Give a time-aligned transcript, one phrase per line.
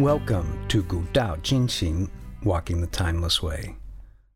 [0.00, 2.10] Welcome to Gu Dao Jingxing,
[2.42, 3.76] Walking the Timeless Way,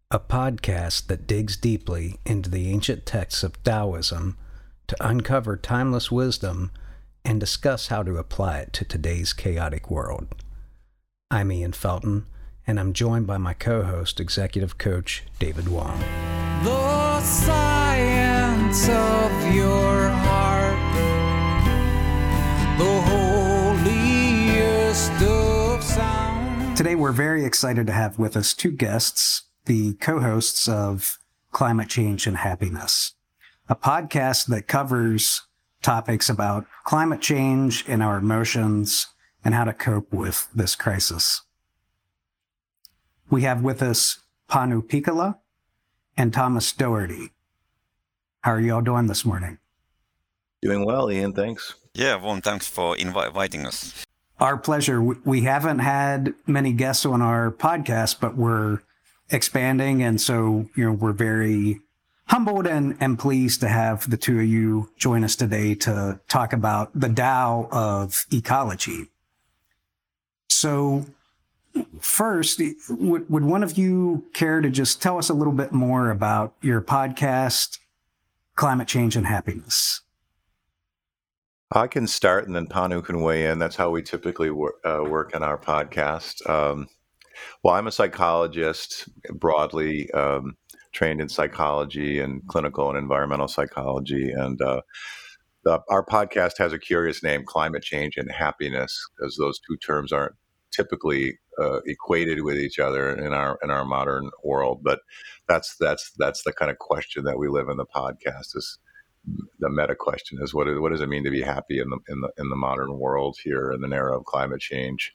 [0.08, 4.38] a podcast that digs deeply into the ancient texts of Taoism
[4.87, 6.71] to uncover timeless wisdom
[7.24, 10.29] and discuss how to apply it to today's chaotic world.
[11.29, 12.27] I'm Ian Felton,
[12.65, 15.99] and I'm joined by my co host, executive coach David Wong.
[16.62, 20.08] The science of your
[26.78, 31.18] Today, we're very excited to have with us two guests, the co hosts of
[31.51, 33.14] Climate Change and Happiness,
[33.68, 35.42] a podcast that covers
[35.82, 39.09] topics about climate change and our emotions
[39.45, 41.42] and how to cope with this crisis.
[43.29, 45.38] We have with us Panu Pihkala
[46.16, 47.32] and Thomas Doherty.
[48.42, 49.59] How are you all doing this morning?
[50.62, 51.32] Doing well, Ian.
[51.32, 51.74] Thanks.
[51.92, 54.06] Yeah, Warm, thanks for invi- inviting us.
[54.40, 55.02] Our pleasure.
[55.02, 58.80] We haven't had many guests on our podcast, but we're
[59.30, 60.02] expanding.
[60.02, 61.80] And so, you know, we're very
[62.26, 66.53] humbled and, and pleased to have the two of you join us today to talk
[66.53, 69.09] about the Tao of ecology.
[70.50, 71.06] So,
[72.00, 76.11] first, would, would one of you care to just tell us a little bit more
[76.11, 77.78] about your podcast,
[78.56, 80.03] Climate Change and Happiness?
[81.73, 83.59] I can start and then Panu can weigh in.
[83.59, 86.49] That's how we typically wor- uh, work on our podcast.
[86.49, 86.89] Um,
[87.63, 90.11] well, I'm a psychologist broadly.
[90.13, 90.57] Um,
[90.93, 94.31] trained in psychology and clinical and environmental psychology.
[94.31, 94.83] And uh,
[95.65, 100.13] the, our podcast has a curious name, Climate Change and Happiness, because those two terms
[100.13, 100.35] aren't
[100.73, 104.81] typically uh, equated with each other in our in our modern world.
[104.83, 105.01] But
[105.49, 108.79] that's that's that's the kind of question that we live in the podcast is
[109.61, 112.21] the meta question is what, what does it mean to be happy in the in
[112.21, 115.12] the in the modern world here in the era of climate change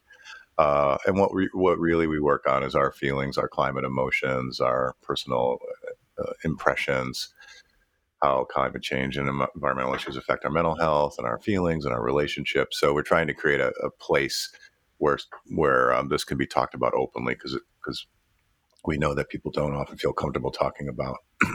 [0.58, 4.60] uh, and what re- what really we work on is our feelings, our climate emotions,
[4.60, 5.58] our personal
[6.18, 7.34] uh, impressions,
[8.22, 12.02] how climate change and environmental issues affect our mental health and our feelings and our
[12.02, 12.78] relationships.
[12.80, 14.50] So we're trying to create a, a place
[14.98, 18.06] where where um, this can be talked about openly because because
[18.86, 21.16] we know that people don't often feel comfortable talking about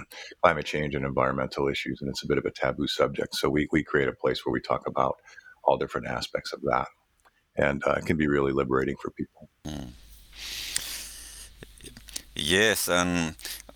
[0.44, 3.36] climate change and environmental issues, and it's a bit of a taboo subject.
[3.36, 5.18] So we we create a place where we talk about
[5.64, 6.88] all different aspects of that
[7.60, 9.50] and uh, it can be really liberating for people.
[9.66, 9.90] Mm.
[12.36, 13.36] Yes, and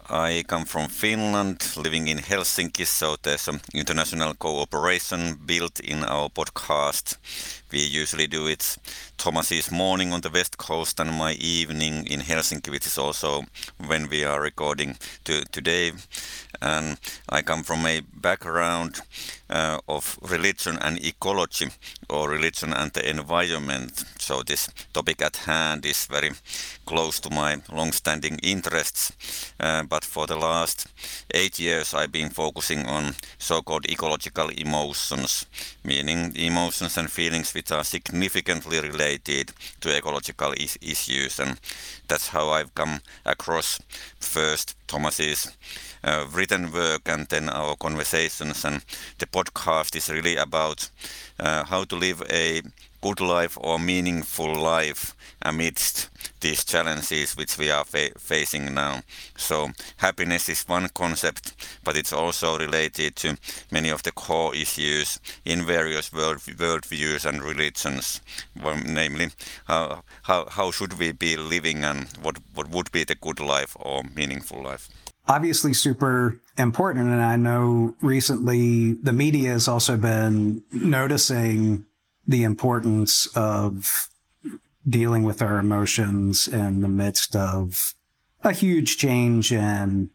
[0.09, 6.29] I come from Finland, living in Helsinki, so there's some international cooperation built in our
[6.29, 7.17] podcast.
[7.73, 8.77] We usually do it
[9.17, 13.45] Thomas's morning on the west coast and my evening in Helsinki, which is also
[13.87, 15.93] when we are recording to, today.
[16.61, 19.01] And I come from a background
[19.49, 21.69] uh, of religion and ecology,
[22.09, 24.05] or religion and the environment.
[24.19, 26.29] So this topic at hand is very
[26.85, 29.13] close to my long-standing interests.
[29.59, 30.87] Uh, but for the last
[31.31, 35.45] eight years, I've been focusing on so-called ecological emotions,
[35.83, 39.51] meaning emotions and feelings which are significantly related
[39.81, 41.39] to ecological is- issues.
[41.39, 41.59] And
[42.07, 43.79] that's how I've come across
[44.19, 45.55] first Thomas's
[46.03, 48.65] uh, written work and then our conversations.
[48.65, 48.83] And
[49.19, 50.89] the podcast is really about
[51.39, 52.61] uh, how to live a
[53.03, 56.09] good life or meaningful life amidst
[56.39, 59.01] these challenges which we are fa- facing now.
[59.35, 61.53] So happiness is one concept,
[61.83, 63.37] but it's also related to
[63.69, 68.21] many of the core issues in various world worldviews and religions.
[68.63, 69.27] Well, namely,
[69.65, 73.75] how, how how should we be living and what what would be the good life
[73.79, 74.87] or meaningful life?
[75.27, 77.07] obviously super important.
[77.07, 81.85] And I know recently the media has also been noticing
[82.27, 84.09] the importance of
[84.87, 87.93] dealing with our emotions in the midst of
[88.43, 90.09] a huge change in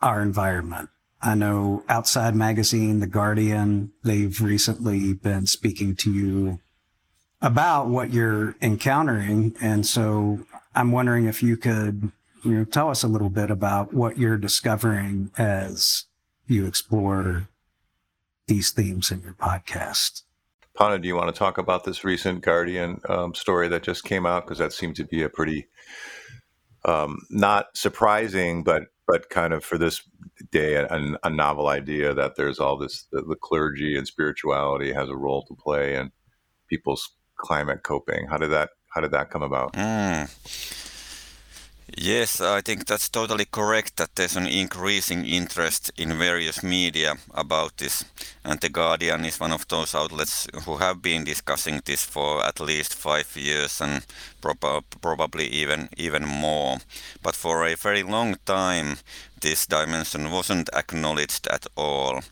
[0.00, 0.88] our environment.
[1.20, 6.60] I know Outside Magazine, The Guardian, they've recently been speaking to you
[7.40, 9.54] about what you're encountering.
[9.60, 10.40] And so
[10.74, 12.12] I'm wondering if you could
[12.42, 16.04] you know, tell us a little bit about what you're discovering as
[16.46, 17.48] you explore
[18.46, 20.22] these themes in your podcast.
[20.78, 24.26] Panu, do you want to talk about this recent Guardian um, story that just came
[24.26, 24.44] out?
[24.44, 25.68] Because that seemed to be a pretty
[26.84, 30.02] um, not surprising, but but kind of for this
[30.50, 30.88] day a,
[31.22, 35.44] a novel idea that there's all this the, the, clergy and spirituality has a role
[35.44, 36.10] to play in
[36.68, 38.26] people's climate coping.
[38.26, 39.74] How did that how did that come about?
[39.74, 40.93] Mm.
[41.96, 47.76] Yes, I think that's totally correct that there's an increasing interest in various media about
[47.76, 48.04] this.
[48.44, 52.58] And The Guardian is one of those outlets who have been discussing this for at
[52.60, 54.04] least five years and
[54.40, 56.78] prob- probably even even more.
[57.22, 58.98] But for a very long time,
[59.44, 62.22] this dimension wasn't acknowledged at all.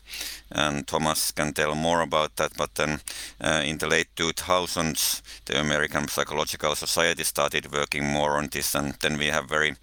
[0.49, 2.57] And Thomas can tell more about that.
[2.57, 3.01] But then
[3.39, 8.73] uh, in the late 2000s, the American Psychological Society started working more on this.
[8.73, 9.75] And then we have very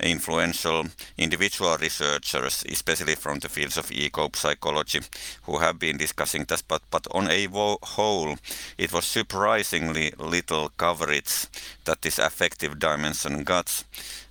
[0.00, 0.86] influential
[1.18, 5.00] individual researchers, especially from the fields of eco psychology,
[5.42, 6.62] who have been discussing this.
[6.62, 7.48] But, but on a
[7.82, 8.36] whole,
[8.78, 11.48] it was surprisingly little coverage
[11.84, 13.84] that this affective dimension got.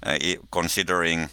[0.03, 0.17] Uh,
[0.51, 1.27] considering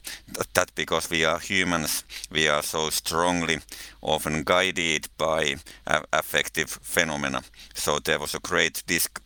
[0.55, 3.59] that because we are humans, we are so strongly
[4.01, 5.57] often guided by
[5.87, 7.43] uh, affective phenomena.
[7.75, 9.21] So there was a great disc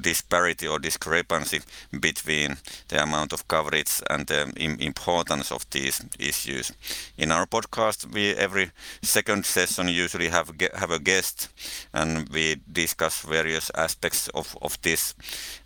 [0.00, 1.60] disparity or discrepancy
[2.00, 2.56] between
[2.88, 6.72] the amount of coverage and the importance of these issues.
[7.18, 8.70] In our podcast, we every
[9.02, 11.48] second session usually have have a guest,
[11.92, 15.14] and we discuss various aspects of of this.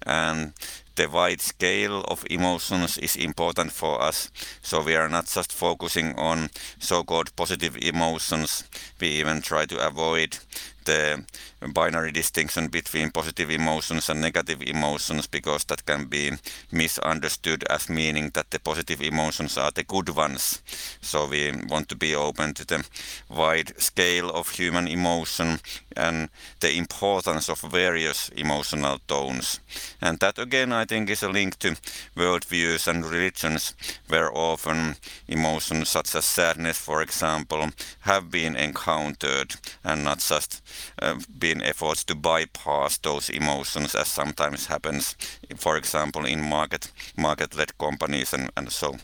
[0.07, 0.53] And
[0.97, 4.31] the wide scale of emotions is important for us.
[4.63, 8.65] So we are not just focusing on so-called positive emotions.
[9.01, 10.39] We even try to avoid
[10.85, 11.25] the
[11.73, 16.33] binary distinction between positive emotions and negative emotions because that can be
[16.71, 20.63] misunderstood as meaning that the positive emotions are the good ones.
[21.01, 22.85] So we want to be open to the
[23.29, 25.61] wide scale of human emotion
[25.97, 26.29] and
[26.61, 29.61] the importance of various emotional tones.
[30.01, 31.77] And that again, I think, is a link to
[32.17, 33.75] worldviews and religions,
[34.09, 34.97] where often
[35.29, 37.71] emotions such as sadness, for example,
[38.01, 40.63] have been encountered and not just
[41.03, 45.17] uh, been efforts to bypass those emotions, as sometimes happens,
[45.57, 48.97] for example, in market market-led companies and, and so.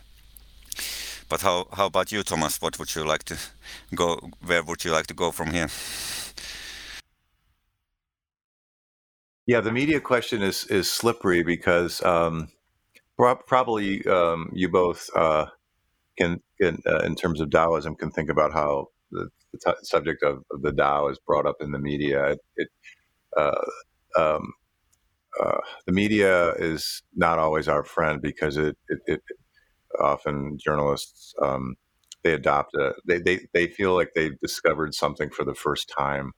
[1.29, 2.61] But how how about you, Thomas?
[2.61, 3.37] What would you like to
[3.95, 4.31] go?
[4.45, 5.69] Where would you like to go from here?
[9.47, 12.49] Yeah, the media question is is slippery because um,
[13.47, 15.47] probably um, you both uh,
[16.19, 20.23] can, can uh, in terms of Taoism, can think about how the, the t- subject
[20.23, 22.33] of, of, the Tao is brought up in the media.
[22.33, 22.69] It, it
[23.37, 23.65] uh,
[24.19, 24.53] um,
[25.43, 29.21] uh, the media is not always our friend because it, it, it
[30.01, 31.77] often journalists um,
[32.23, 36.33] they adopt a they, they they feel like they've discovered something for the first time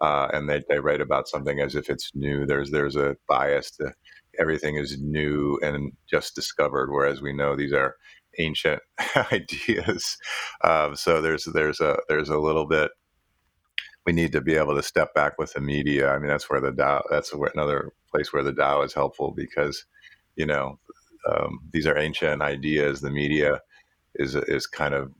[0.00, 2.46] uh, and they, they write about something as if it's new.
[2.46, 3.92] There's there's a bias to
[4.38, 7.96] everything is new and just discovered, whereas we know these are
[8.40, 8.82] ancient
[9.32, 10.16] ideas.
[10.64, 12.90] Um, so there's there's a there's a little bit
[14.06, 16.10] we need to be able to step back with the media.
[16.10, 17.02] I mean, that's where the Tao.
[17.10, 19.84] That's where, another place where the Tao is helpful because
[20.36, 20.78] you know
[21.30, 23.00] um, these are ancient ideas.
[23.00, 23.60] The media
[24.14, 25.12] is is kind of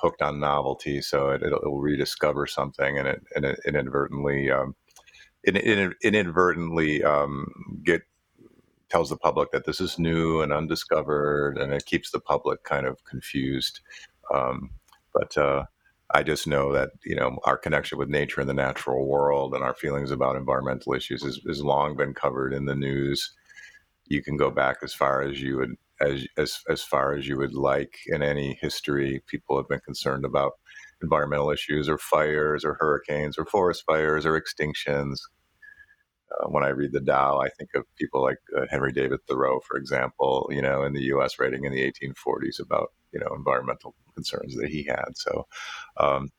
[0.00, 4.74] hooked on novelty, so it, will it'll rediscover something, and it and it inadvertently um,
[5.44, 7.46] inadvertently um,
[7.84, 8.02] get
[8.90, 12.86] tells the public that this is new and undiscovered, and it keeps the public kind
[12.86, 13.80] of confused.
[14.34, 14.70] Um,
[15.12, 15.64] but uh,
[16.14, 19.64] I just know that you know our connection with nature and the natural world, and
[19.64, 23.32] our feelings about environmental issues has, long been covered in the news.
[24.06, 27.36] You can go back as far as you would as as as far as you
[27.38, 29.22] would like in any history.
[29.26, 30.52] People have been concerned about
[31.02, 35.18] environmental issues, or fires, or hurricanes, or forest fires, or extinctions.
[36.30, 39.60] Uh, when I read the Tao, I think of people like uh, Henry David Thoreau,
[39.60, 40.48] for example.
[40.50, 44.68] You know, in the U.S., writing in the 1840s about you know environmental concerns that
[44.68, 45.16] he had.
[45.16, 45.46] So,
[45.98, 46.30] um,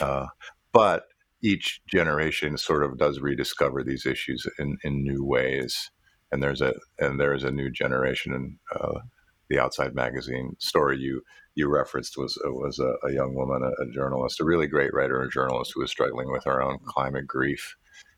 [0.00, 0.26] uh,
[0.72, 1.04] but
[1.42, 5.90] each generation sort of does rediscover these issues in, in new ways
[6.32, 9.00] and there's a and there is a new generation and uh,
[9.48, 11.22] the outside magazine story you
[11.54, 15.22] you referenced was was a, a young woman a, a, journalist a really great writer
[15.22, 17.76] and journalist who was struggling with her own climate grief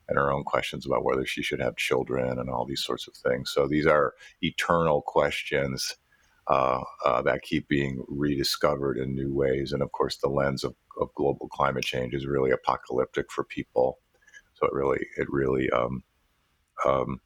[0.09, 3.15] and her own questions about whether she should have children and all these sorts of
[3.15, 3.51] things.
[3.51, 5.95] So these are eternal questions
[6.47, 9.73] uh, uh, that keep being rediscovered in new ways.
[9.73, 13.99] And of course the lens of, of global climate change is really apocalyptic for people.
[14.55, 16.03] So it really it really um,
[16.85, 17.21] um,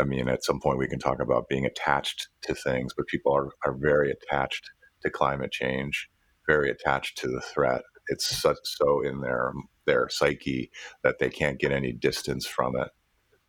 [0.00, 3.34] I mean, at some point we can talk about being attached to things, but people
[3.34, 4.70] are, are very attached
[5.02, 6.08] to climate change,
[6.46, 7.82] very attached to the threat.
[8.08, 9.52] It's so in their
[9.90, 10.70] their psyche
[11.04, 12.90] that they can't get any distance from it.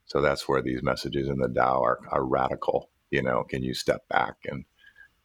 [0.07, 2.89] So that's where these messages in the Tao are, are radical.
[3.11, 4.65] You know, can you step back and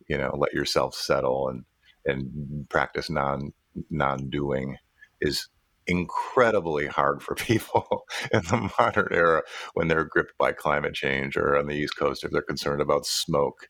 [0.09, 1.65] you know let yourself settle and
[2.07, 3.53] and practice non
[3.91, 4.77] non doing
[5.21, 5.49] is
[5.89, 9.43] incredibly hard for people in the modern era
[9.75, 13.07] when they're gripped by climate change or on the East Coast if they're concerned about
[13.07, 13.69] smoke.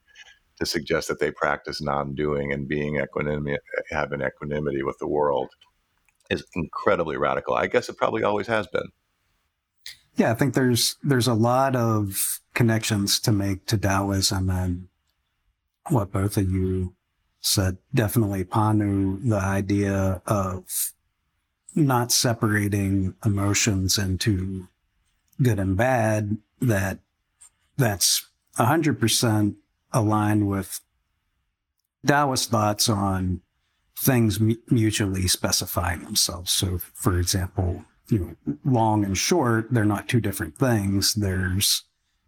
[0.59, 3.59] to suggest that they practice non-doing and being equanimity,
[3.91, 5.50] having equanimity with the world
[6.30, 7.54] is incredibly radical.
[7.54, 8.88] I guess it probably always has been.
[10.16, 14.88] Yeah, I think there's there's a lot of connections to make to Taoism and
[15.90, 16.95] what both of you
[17.40, 17.76] said.
[17.95, 20.92] Definitely Panu, the idea of
[21.75, 24.68] not separating emotions into
[25.42, 27.00] good and bad, that
[27.76, 29.56] that's hundred percent
[29.92, 30.80] aligned with
[32.06, 33.42] Taoist thoughts on
[33.99, 34.38] things
[34.71, 36.53] mutually specifying themselves.
[36.53, 41.15] So, for example, you know, long and short, they're not two different things.
[41.15, 41.83] There's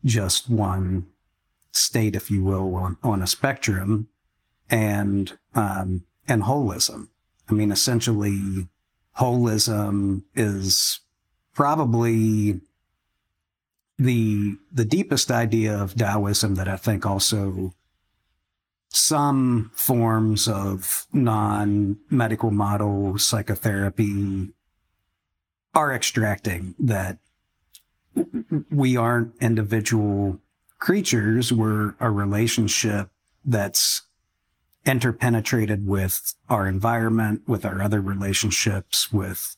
[0.04, 1.06] just one
[1.72, 4.08] state, if you will, on, on a spectrum,
[4.70, 7.08] and um, and holism.
[7.48, 8.68] I mean, essentially,
[9.18, 11.00] holism is
[11.54, 12.60] probably
[13.98, 17.72] the the deepest idea of Taoism that I think also
[18.88, 24.48] some forms of non-medical model psychotherapy
[25.74, 27.18] are extracting that
[28.70, 30.40] we aren't individual
[30.78, 31.52] creatures.
[31.52, 33.10] We're a relationship
[33.44, 34.02] that's
[34.86, 39.56] interpenetrated with our environment with our other relationships with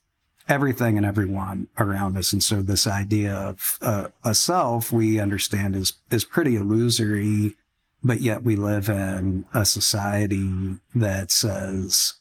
[0.48, 2.32] everything and everyone around us.
[2.32, 7.54] And so this idea of uh, a self we understand is is pretty illusory
[8.02, 12.14] but yet we live in a society that says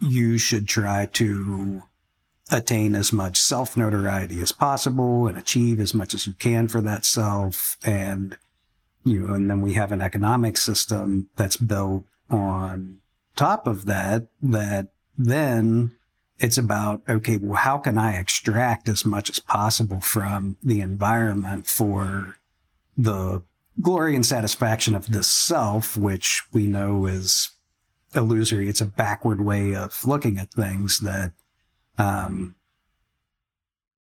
[0.00, 1.82] you should try to
[2.50, 6.80] attain as much self notoriety as possible and achieve as much as you can for
[6.80, 8.38] that self and
[9.04, 12.98] you know and then we have an economic system that's built on
[13.34, 14.88] top of that that
[15.18, 15.92] then
[16.38, 21.66] it's about okay well how can i extract as much as possible from the environment
[21.66, 22.36] for
[22.96, 23.42] the
[23.80, 27.50] glory and satisfaction of the self, which we know is
[28.14, 28.68] illusory.
[28.68, 31.32] It's a backward way of looking at things that
[31.98, 32.54] um,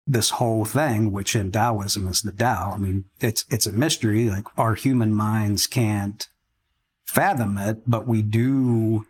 [0.06, 2.72] this whole thing, which in Taoism is the Tao.
[2.74, 4.28] I mean, it's it's a mystery.
[4.30, 6.28] Like our human minds can't
[7.04, 9.06] fathom it, but we do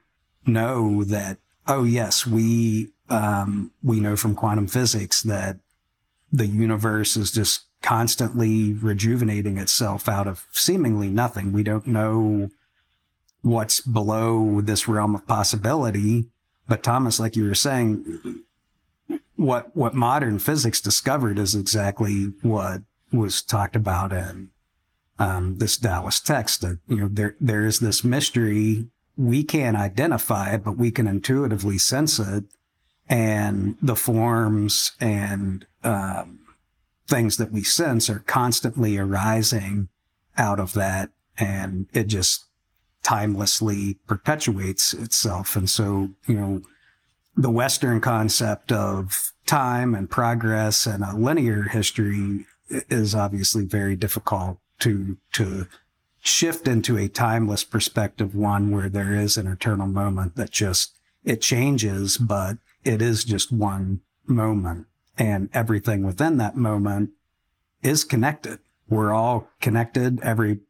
[0.47, 1.39] know that.
[1.69, 5.59] Oh yes, we um, we know from quantum physics that
[6.33, 11.53] the universe is just constantly rejuvenating itself out of seemingly nothing.
[11.53, 12.51] We don't know
[13.43, 16.27] what's below this realm of possibility.
[16.67, 18.43] But Thomas, like you were saying,
[19.37, 24.51] what what modern physics discovered is exactly what was talked about in
[25.21, 26.63] um, this Taoist text.
[26.63, 31.07] That you know there there is this mystery we can't identify it, but we can
[31.07, 32.45] intuitively sense it,
[33.09, 36.41] and the forms and um,
[37.07, 39.89] things that we sense are constantly arising
[40.37, 42.47] out of that and it just
[43.03, 45.55] timelessly perpetuates itself.
[45.55, 46.63] And so, you know,
[47.37, 54.59] the Western concept of time and progress and a linear history is obviously very difficult
[54.81, 55.69] to, to
[56.21, 61.41] shift into a timeless perspective, one where there is an eternal moment that just, it
[61.41, 64.87] changes, but it is just one moment
[65.19, 67.11] and everything within that moment
[67.83, 68.59] is connected.
[68.89, 70.21] We're all connected.
[70.23, 70.61] Every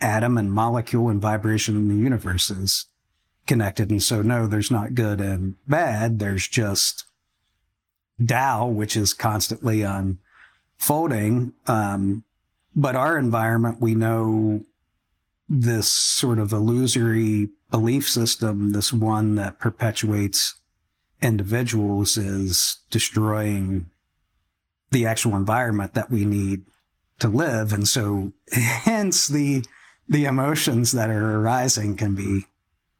[0.00, 2.86] atom and molecule and vibration in the universe is
[3.46, 3.90] connected.
[3.90, 6.18] And so, no, there's not good and bad.
[6.18, 7.04] There's just
[8.24, 11.52] Tao, which is constantly unfolding.
[11.66, 12.24] Um,
[12.74, 14.64] but our environment, we know
[15.48, 20.56] this sort of illusory belief system, this one that perpetuates
[21.20, 23.90] individuals is destroying
[24.90, 26.64] the actual environment that we need
[27.18, 27.72] to live.
[27.72, 29.64] And so hence the,
[30.08, 32.46] the emotions that are arising can be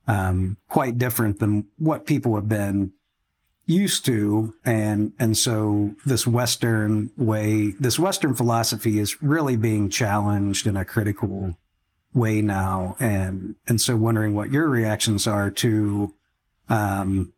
[0.07, 2.93] um, quite different than what people have been
[3.67, 4.55] used to.
[4.65, 10.85] And, and so this Western way, this Western philosophy is really being challenged in a
[10.85, 11.57] critical
[12.15, 12.97] way now.
[12.99, 16.15] And, and so wondering what your reactions are to,
[16.71, 17.33] um,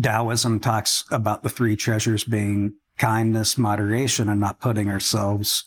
[0.00, 5.64] Taoism talks about the three treasures being kindness, moderation, and not putting ourselves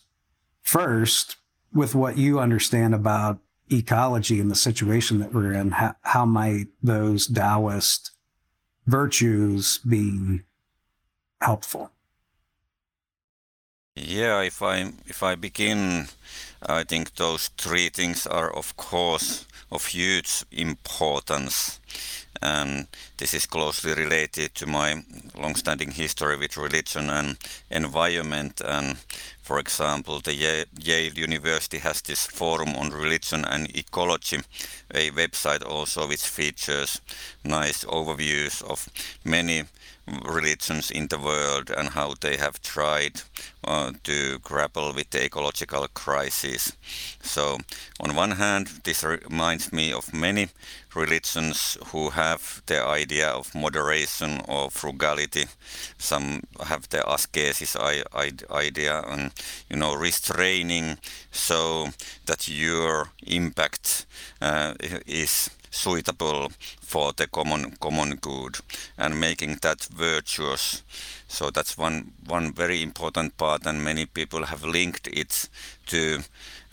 [0.62, 1.38] first
[1.74, 5.72] with what you understand about ecology and the situation that we're in.
[5.72, 8.12] How, how might those Taoist
[8.86, 10.42] virtues be
[11.42, 11.92] helpful?
[13.96, 16.08] Yeah, if I if I begin,
[16.66, 21.80] I think those three things are of course of huge importance
[22.42, 25.04] and this is closely related to my
[25.38, 27.38] long-standing history with religion and
[27.70, 28.62] environment.
[28.66, 28.98] And
[29.42, 34.38] For example, the Yale University has this forum on religion and ecology,
[34.94, 37.02] a website also which features
[37.44, 38.88] nice overviews of
[39.26, 39.64] many
[40.24, 43.22] religions in the world and how they have tried
[43.64, 46.74] uh, to grapple with the ecological crisis.
[47.22, 47.58] So,
[48.00, 50.50] on one hand, this reminds me of many
[50.96, 55.46] religions who have the idea of moderation or frugality.
[55.98, 57.76] Some have the ascesis
[58.52, 59.32] idea and
[59.70, 60.98] you know restraining
[61.32, 61.90] so
[62.26, 64.06] that your impact
[64.42, 64.74] uh,
[65.06, 66.52] is suitable
[66.82, 68.58] for the common common good
[68.98, 70.84] and making that virtuous
[71.28, 75.50] so that's one one very important part and many people have linked it
[75.86, 76.20] to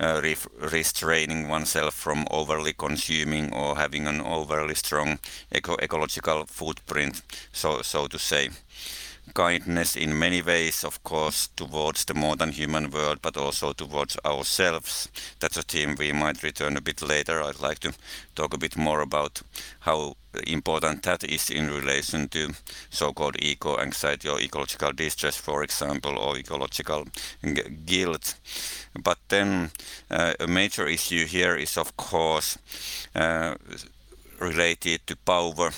[0.00, 0.36] uh, re
[0.72, 5.18] restraining oneself from overly consuming or having an overly strong
[5.52, 8.48] eco ecological footprint so so to say
[9.34, 14.16] kindness in many ways, of course, towards the more than human world, but also towards
[14.24, 15.08] ourselves.
[15.40, 17.42] That's a theme we might return a bit later.
[17.42, 17.92] I'd like to
[18.34, 19.42] talk a bit more about
[19.80, 20.16] how
[20.46, 22.50] important that is in relation to
[22.90, 27.06] so-called eco-anxiety or ecological distress, for example, or ecological
[27.86, 28.34] guilt.
[29.02, 29.70] But then
[30.10, 32.58] uh, a major issue here is, of course,
[33.14, 33.54] uh,
[34.40, 35.70] related to power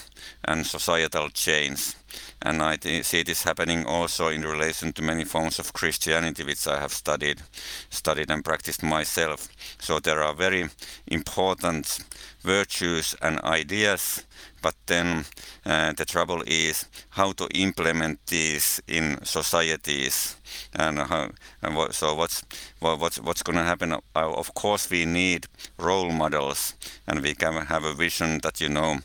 [0.44, 1.94] and societal change
[2.42, 6.80] and I see this happening also in relation to many forms of Christianity, which I
[6.80, 7.42] have studied,
[7.90, 9.48] studied and practiced myself.
[9.78, 10.68] So there are very
[11.06, 11.98] important
[12.40, 14.24] virtues and ideas,
[14.62, 15.24] but then
[15.64, 20.36] uh, the trouble is how to implement these in societies.
[20.74, 21.30] And, how,
[21.62, 22.44] and what, so what's
[22.80, 23.92] what's what's going to happen?
[23.92, 25.46] Uh, of course, we need
[25.78, 26.74] role models,
[27.06, 28.98] and we can have a vision that you know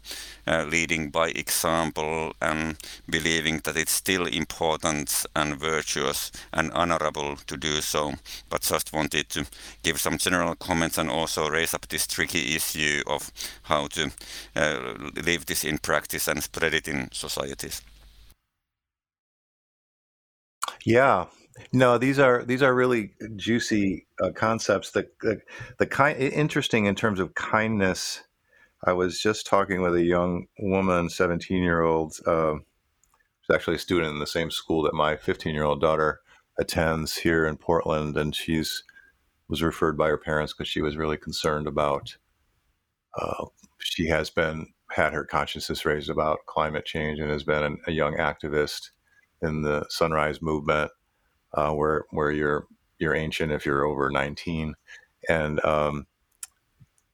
[0.48, 2.78] uh, leading by example and
[3.10, 8.14] believing that it's still important and virtuous and honorable to do so.
[8.50, 9.46] But just wanted to
[9.84, 13.32] give some general comments and also raise up this tricky issue of
[13.64, 14.12] how to
[14.56, 17.82] uh, live this in practice and spread it in societies.
[20.86, 21.26] Yeah,
[21.74, 24.92] no, these are these are really juicy uh, concepts.
[24.92, 25.42] The, the
[25.80, 28.24] the kind interesting in terms of kindness
[28.86, 32.16] I was just talking with a young woman, 17 year old.
[32.28, 32.56] Uh,
[33.42, 36.22] she's actually a student in the same school that my 15 year old daughter
[36.60, 38.84] attends here in Portland, and she's
[39.50, 42.18] was referred by her parents because she was really concerned about.
[43.20, 43.46] Uh,
[43.80, 47.92] she has been had her consciousness raised about climate change and has been an, a
[47.92, 48.92] young activist
[49.42, 50.92] in the Sunrise Movement,
[51.54, 52.68] uh, where where you're
[53.00, 54.74] you're ancient if you're over 19,
[55.30, 56.06] and um,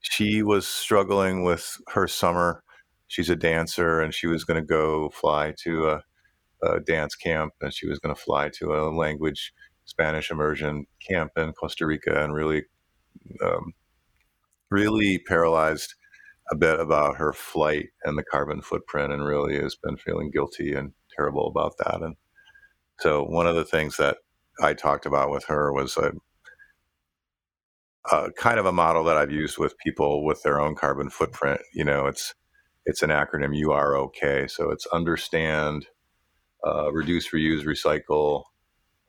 [0.01, 2.63] she was struggling with her summer.
[3.07, 6.03] She's a dancer, and she was going to go fly to a,
[6.63, 9.53] a, dance camp, and she was going to fly to a language
[9.85, 12.63] Spanish immersion camp in Costa Rica, and really,
[13.43, 13.73] um,
[14.69, 15.95] really paralyzed
[16.51, 20.73] a bit about her flight and the carbon footprint, and really has been feeling guilty
[20.73, 22.01] and terrible about that.
[22.01, 22.15] And
[22.99, 24.17] so, one of the things that
[24.61, 26.13] I talked about with her was a
[28.11, 31.61] uh, kind of a model that I've used with people with their own carbon footprint.
[31.73, 32.33] You know, it's
[32.85, 34.49] it's an acronym UROK.
[34.49, 35.87] So it's understand,
[36.65, 38.43] uh, reduce, reuse, recycle,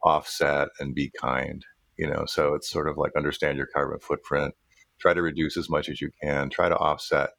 [0.05, 1.65] offset, and be kind.
[1.97, 4.55] You know, so it's sort of like understand your carbon footprint,
[4.99, 7.31] try to reduce as much as you can, try to offset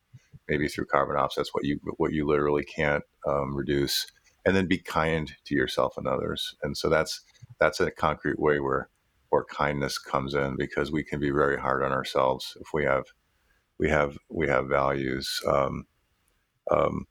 [0.47, 4.05] maybe through carbon offsets what you what you literally can't um, reduce,
[4.45, 6.55] and then be kind to yourself and others.
[6.63, 7.21] And so that's
[7.59, 8.89] that's a concrete way where
[9.29, 13.05] where kindness comes in because we can be very hard on ourselves if we have
[13.79, 15.41] we have we have values.
[15.47, 15.85] Um,
[16.71, 17.05] um,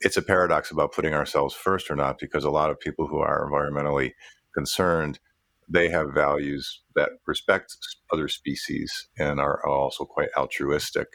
[0.00, 3.18] it's a paradox about putting ourselves first or not because a lot of people who
[3.18, 4.12] are environmentally
[4.54, 5.20] concerned
[5.68, 7.76] they have values that respect
[8.12, 11.08] other species and are also quite altruistic.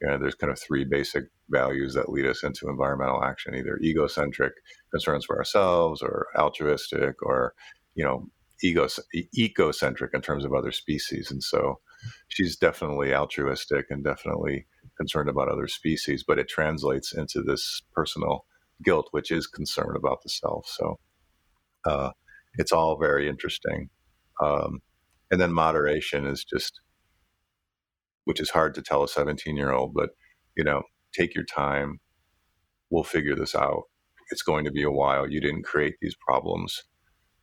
[0.00, 3.78] You know, there's kind of three basic values that lead us into environmental action: either
[3.82, 4.54] egocentric
[4.90, 7.54] concerns for ourselves, or altruistic, or
[7.94, 8.26] you know,
[8.62, 8.88] ego
[9.36, 11.78] ecocentric in terms of other species, and so
[12.28, 16.24] she's definitely altruistic and definitely concerned about other species.
[16.26, 18.46] But it translates into this personal
[18.82, 20.66] guilt, which is concern about the self.
[20.66, 20.98] So
[21.84, 22.10] uh,
[22.58, 23.88] it's all very interesting.
[24.42, 24.80] Um,
[25.30, 26.80] and then moderation is just,
[28.24, 30.10] which is hard to tell a 17 year old, but
[30.56, 30.82] you know,
[31.14, 32.00] take your time.
[32.90, 33.84] We'll figure this out.
[34.30, 35.30] It's going to be a while.
[35.30, 36.82] You didn't create these problems.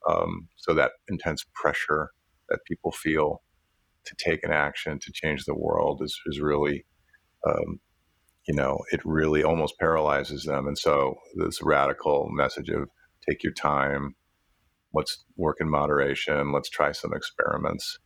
[0.08, 2.12] Um, so that intense pressure
[2.50, 3.42] that people feel
[4.06, 6.86] to take an action to change the world is, is really,
[7.48, 7.80] um,
[8.48, 10.68] you know, it really almost paralyzes them.
[10.68, 12.90] And so this radical message of
[13.28, 14.16] take your time,
[14.94, 18.00] let's work in moderation, let's try some experiments.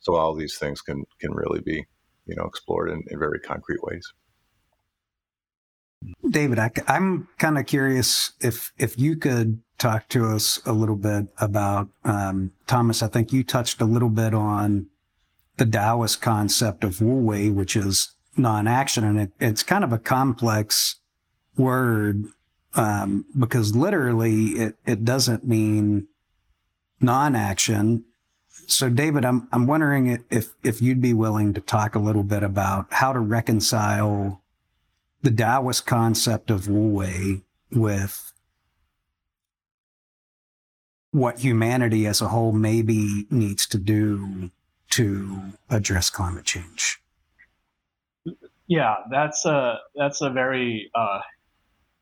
[0.00, 1.84] So all these things can can really be,
[2.26, 4.12] you know, explored in, in very concrete ways.
[6.30, 10.96] David, I, am kind of curious if if you could talk to us a little
[10.96, 13.02] bit about um, Thomas.
[13.02, 14.86] I think you touched a little bit on
[15.56, 19.98] the Taoist concept of Wu Wei, which is non-action, and it, it's kind of a
[19.98, 20.96] complex
[21.56, 22.24] word
[22.74, 26.06] um, because literally it it doesn't mean
[27.00, 28.04] non-action.
[28.66, 32.42] So, David, I'm I'm wondering if if you'd be willing to talk a little bit
[32.42, 34.42] about how to reconcile
[35.22, 38.32] the Taoist concept of Wu Wei with
[41.10, 44.50] what humanity as a whole maybe needs to do
[44.90, 47.00] to address climate change.
[48.66, 51.20] Yeah, that's a that's a very uh,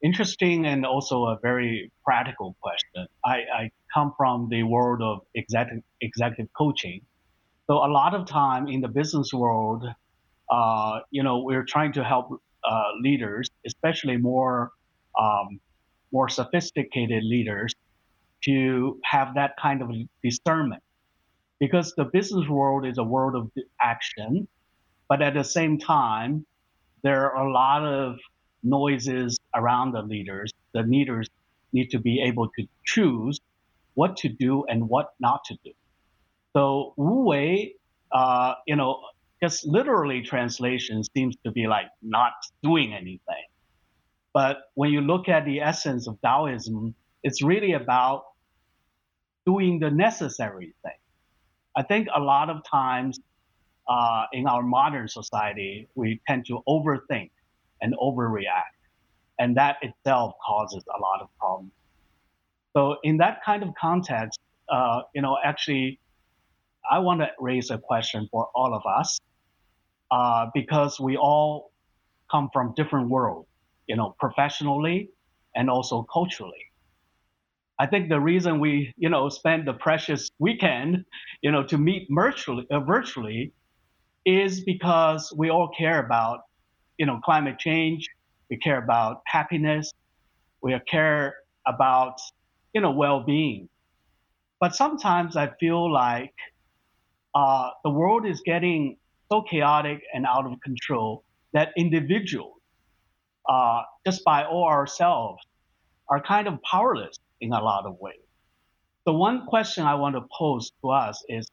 [0.02, 3.06] interesting and also a very practical question.
[3.24, 7.00] I, I come from the world of executive executive coaching,
[7.66, 9.84] so a lot of time in the business world,
[10.50, 14.70] uh, you know, we're trying to help uh, leaders, especially more
[15.18, 15.60] um,
[16.12, 17.74] more sophisticated leaders,
[18.44, 19.90] to have that kind of
[20.22, 20.82] discernment,
[21.60, 24.46] because the business world is a world of action,
[25.08, 26.46] but at the same time,
[27.02, 28.16] there are a lot of
[28.62, 30.52] noises around the leaders.
[30.72, 31.28] The leaders
[31.72, 33.40] need to be able to choose
[33.94, 35.72] what to do and what not to do.
[36.54, 37.74] So Wu Wei,
[38.12, 39.00] uh, you know,
[39.42, 43.46] just literally translation seems to be like not doing anything.
[44.32, 48.24] But when you look at the essence of Taoism, it's really about
[49.46, 50.92] doing the necessary thing.
[51.76, 53.20] I think a lot of times
[53.88, 57.30] uh, in our modern society, we tend to overthink
[57.80, 58.74] and overreact.
[59.38, 61.72] And that itself causes a lot of problems.
[62.76, 66.00] So in that kind of context, uh, you know, actually,
[66.90, 69.18] I want to raise a question for all of us
[70.10, 71.72] uh, because we all
[72.30, 73.48] come from different worlds,
[73.86, 75.10] you know, professionally
[75.54, 76.64] and also culturally.
[77.78, 81.04] I think the reason we, you know, spend the precious weekend,
[81.42, 83.52] you know, to meet virtually, uh, virtually,
[84.26, 86.40] is because we all care about,
[86.98, 88.06] you know, climate change.
[88.50, 89.92] We care about happiness.
[90.62, 92.20] We care about,
[92.74, 93.68] you know, well-being.
[94.60, 96.34] But sometimes I feel like
[97.34, 98.96] uh, the world is getting
[99.30, 102.56] so chaotic and out of control that individuals,
[103.48, 105.42] uh, just by all ourselves,
[106.08, 108.16] are kind of powerless in a lot of ways.
[109.06, 111.46] The one question I want to pose to us is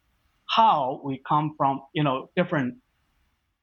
[0.50, 2.76] how we come from, you know, different,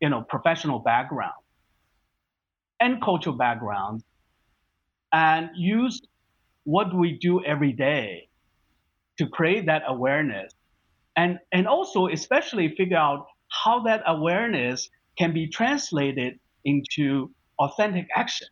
[0.00, 1.41] you know, professional backgrounds
[2.82, 4.04] and cultural backgrounds
[5.12, 6.02] and use
[6.64, 8.28] what we do every day
[9.18, 10.52] to create that awareness
[11.16, 18.48] and and also especially figure out how that awareness can be translated into authentic action.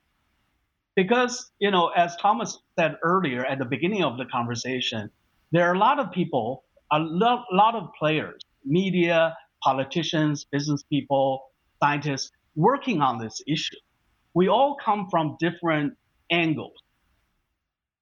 [0.95, 5.11] Because, you know, as Thomas said earlier at the beginning of the conversation,
[5.53, 11.45] there are a lot of people, a lot, lot of players, media, politicians, business people,
[11.83, 13.77] scientists working on this issue.
[14.35, 15.95] We all come from different
[16.31, 16.77] angles.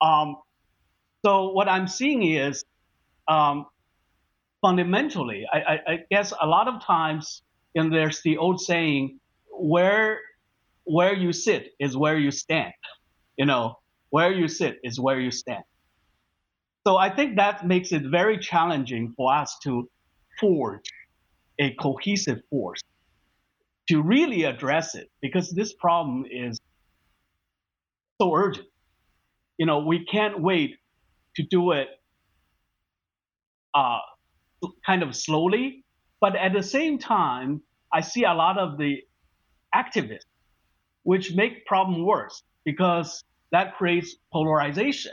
[0.01, 0.37] Um,
[1.25, 2.64] so what I'm seeing is
[3.27, 3.67] um,
[4.61, 7.43] fundamentally, I, I, I guess a lot of times,
[7.75, 9.19] and there's the old saying,
[9.51, 10.21] where
[10.85, 12.73] where you sit is where you stand.
[13.37, 13.79] You know,
[14.11, 15.64] where you sit is where you stand.
[16.87, 19.88] So I think that makes it very challenging for us to
[20.41, 20.91] forge
[21.59, 22.81] a cohesive force
[23.88, 26.59] to really address it because this problem is
[28.20, 28.66] so urgent.
[29.57, 30.77] You know, we can't wait
[31.37, 31.88] to do it
[33.74, 33.98] uh,
[34.85, 35.85] kind of slowly.
[36.20, 38.98] But at the same time, I see a lot of the
[39.74, 40.27] activists,
[41.05, 43.22] which make problem worse because
[43.53, 45.12] that creates polarization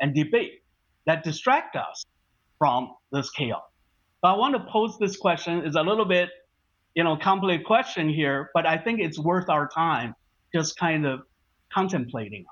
[0.00, 0.62] and debate
[1.06, 2.04] that distract us
[2.58, 3.62] from this chaos.
[4.22, 6.30] But I want to pose this question is a little bit,
[6.96, 10.14] you know, complicated question here, but I think it's worth our time
[10.52, 11.20] just kind of
[11.72, 12.44] contemplating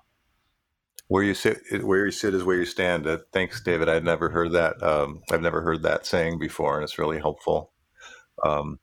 [1.09, 3.07] where you sit, where you sit is where you stand.
[3.07, 3.88] Uh, thanks, David.
[3.88, 4.83] I've never heard that.
[4.83, 7.72] Um, I've never heard that saying before, and it's really helpful.
[8.42, 8.78] Um,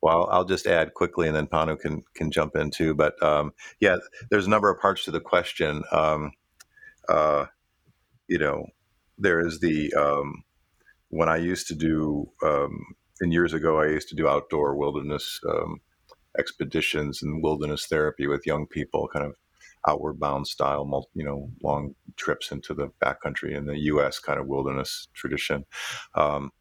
[0.00, 2.94] well, I'll just add quickly, and then Panu can can jump in too.
[2.94, 3.96] But um, yeah,
[4.30, 5.82] there's a number of parts to the question.
[5.90, 6.32] Um,
[7.08, 7.46] uh,
[8.28, 8.64] you know,
[9.18, 10.44] there is the um,
[11.08, 12.78] when I used to do, um,
[13.20, 15.40] and years ago, I used to do outdoor wilderness
[16.38, 19.34] expeditions and wilderness therapy with young people, kind of
[19.88, 24.18] outward bound style, you know, long trips into the backcountry in the U.S.
[24.18, 25.64] kind of wilderness tradition.
[26.14, 26.52] Um,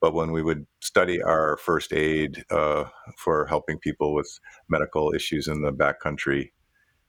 [0.00, 2.84] but when we would study our first aid uh,
[3.18, 4.28] for helping people with
[4.68, 6.50] medical issues in the backcountry,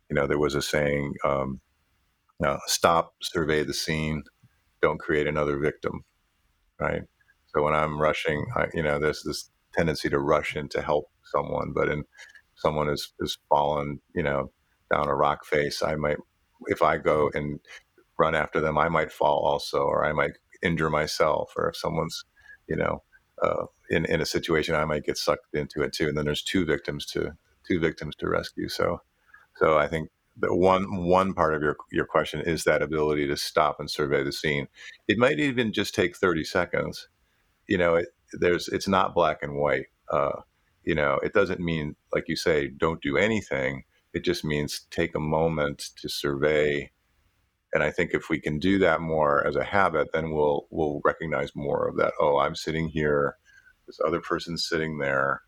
[0.10, 1.62] you know, there was a saying, um,
[2.46, 4.24] uh, "Stop, survey the scene,
[4.82, 6.04] don't create another victim."
[6.80, 7.04] Right.
[7.54, 11.10] So when I'm rushing, I, you know, there's this tendency to rush in to help
[11.24, 12.04] someone, but in
[12.56, 14.52] someone has has fallen, you know,
[14.92, 16.18] down a rock face, I might,
[16.68, 17.60] if I go and
[18.18, 22.24] run after them, I might fall also, or I might injure myself, or if someone's,
[22.68, 23.04] you know,
[23.42, 26.08] uh, in in a situation, I might get sucked into it too.
[26.10, 27.34] And then there's two victims to
[27.68, 28.70] two victims to rescue.
[28.70, 29.02] So,
[29.58, 33.38] so I think the one one part of your your question is that ability to
[33.38, 34.68] stop and survey the scene.
[35.08, 37.08] It might even just take 30 seconds.
[37.68, 39.88] You know, it, there's it's not black and white.
[40.12, 40.42] Uh,
[40.84, 43.84] you know, it doesn't mean like you say, don't do anything.
[44.14, 46.92] It just means take a moment to survey.
[47.74, 51.02] And I think if we can do that more as a habit, then we'll we'll
[51.04, 52.14] recognize more of that.
[52.20, 53.38] Oh, I'm sitting here.
[53.86, 55.42] This other person's sitting there.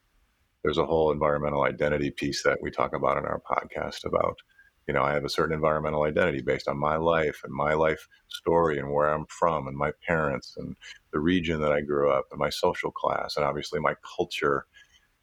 [0.63, 4.38] There's a whole environmental identity piece that we talk about in our podcast about
[4.87, 8.07] you know, I have a certain environmental identity based on my life and my life
[8.27, 10.75] story and where I'm from and my parents and
[11.11, 14.65] the region that I grew up and my social class and obviously my culture,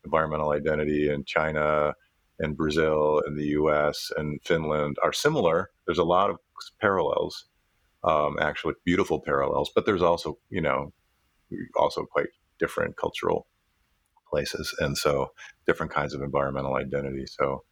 [0.04, 1.94] environmental identity in China
[2.38, 5.70] and Brazil and the US and Finland are similar.
[5.86, 6.38] There's a lot of
[6.80, 7.46] parallels,
[8.04, 10.92] um, actually beautiful parallels, but there's also, you know,
[11.76, 13.46] also quite different cultural
[14.28, 14.74] places.
[14.80, 15.32] And so
[15.66, 17.26] different kinds of environmental identity.
[17.26, 17.64] So,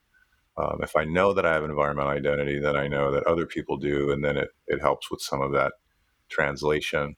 [0.57, 3.47] um, if I know that I have an environmental identity, then I know that other
[3.47, 5.73] people do, and then it, it helps with some of that
[6.31, 7.17] translation.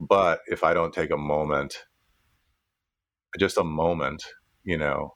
[0.00, 1.84] But if I don't take a moment,
[3.38, 4.22] just a moment,
[4.64, 5.14] you know,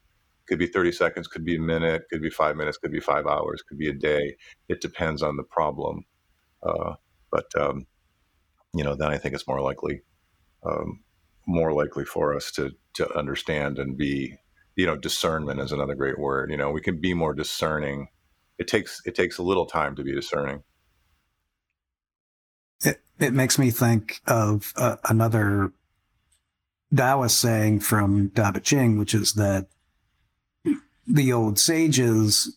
[0.48, 3.26] could be 30 seconds, could be a minute, could be five minutes, could be five
[3.26, 4.37] hours, could be a day.
[4.68, 6.04] It depends on the problem.
[6.62, 6.94] Uh,
[7.30, 7.87] but, um,
[8.74, 10.02] you know, then I think it's more likely,
[10.64, 11.00] um,
[11.46, 14.37] more likely for us to, to understand and be
[14.76, 18.09] you know discernment is another great word you know we can be more discerning
[18.59, 20.62] it takes it takes a little time to be discerning
[22.85, 25.72] it, it makes me think of uh, another
[26.94, 29.68] Taoist saying from Tao Te Ching, which is that
[31.06, 32.56] the old sages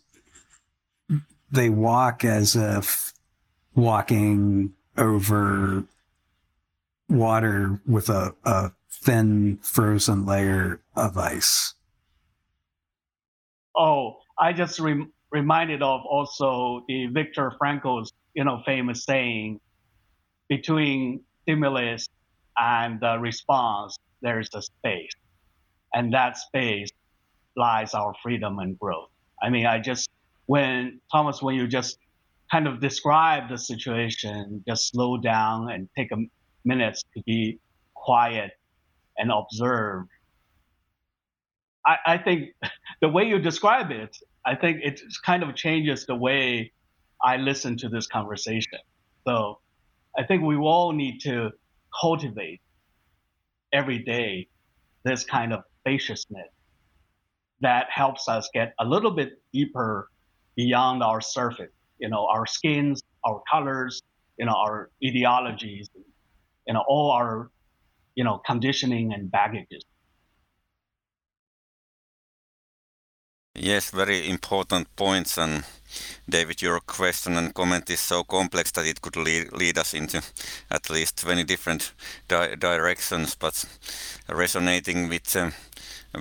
[1.51, 3.13] they walk as if
[3.75, 5.83] walking over
[7.09, 11.75] water with a, a thin frozen layer of ice.
[13.75, 19.59] Oh, I just re- reminded of also the Viktor Frankl's, you know, famous saying,
[20.47, 22.07] between stimulus
[22.57, 25.11] and the response, there's a space.
[25.93, 26.89] And that space
[27.55, 29.09] lies our freedom and growth.
[29.41, 30.09] I mean, I just,
[30.45, 31.97] when, Thomas, when you just
[32.51, 36.17] kind of describe the situation, just slow down and take a
[36.65, 37.59] minute to be
[37.95, 38.51] quiet
[39.17, 40.05] and observe
[41.85, 42.49] I, I think
[43.01, 44.15] the way you describe it,
[44.45, 46.71] I think it kind of changes the way
[47.23, 48.79] I listen to this conversation.
[49.25, 49.59] So
[50.17, 51.51] I think we all need to
[52.01, 52.61] cultivate
[53.71, 54.47] every day
[55.03, 56.49] this kind of spaciousness
[57.61, 60.09] that helps us get a little bit deeper
[60.55, 64.01] beyond our surface, you know, our skins, our colors,
[64.37, 65.89] you know, our ideologies,
[66.67, 67.49] you know, all our,
[68.15, 69.83] you know, conditioning and baggages.
[73.55, 75.37] Yes, very important points.
[75.37, 75.63] And
[76.29, 80.21] David, your question and comment is so complex that it could lead, lead us into
[80.71, 81.93] at least 20 different
[82.27, 83.35] di directions.
[83.35, 83.65] But
[84.29, 85.51] resonating with uh,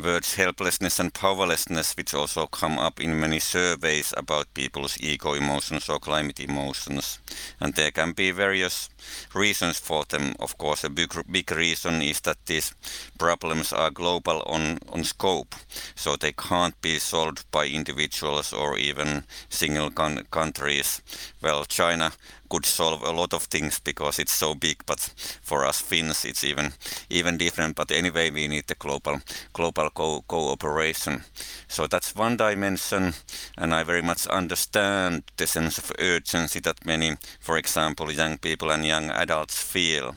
[0.00, 5.88] words helplessness and powerlessness, which also come up in many surveys about people's eco emotions
[5.88, 7.18] or climate emotions.
[7.60, 8.88] And there can be various
[9.34, 10.34] reasons for them.
[10.40, 12.74] Of course, a big, big reason is that these
[13.18, 15.54] problems are global on, on scope,
[15.94, 19.24] so they can't be solved by individuals or even
[19.62, 19.90] single
[20.30, 21.02] countries.
[21.40, 22.10] Well, China
[22.48, 25.00] could solve a lot of things because it's so big, but
[25.42, 26.72] for us Finns it's even
[27.10, 27.76] even different.
[27.76, 29.20] But anyway, we need the global
[29.52, 31.22] global co- cooperation.
[31.68, 33.14] So that's one dimension,
[33.56, 38.72] and I very much understand the sense of urgency that many, for example, young people
[38.72, 40.16] and young adults feel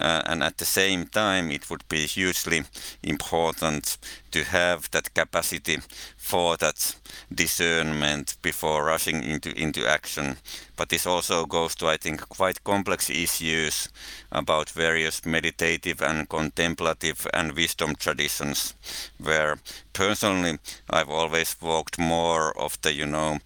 [0.00, 2.62] uh, and at the same time, it would be hugely
[3.02, 3.98] important
[4.30, 5.78] to have that capacity
[6.24, 6.96] for that
[7.32, 10.36] discernment before rushing into into action.
[10.76, 13.88] But this also goes to, I think, quite complex issues
[14.32, 18.74] about various meditative and contemplative and wisdom traditions,
[19.18, 19.58] where
[19.92, 20.58] personally
[20.90, 23.38] I've always walked more of the, you know,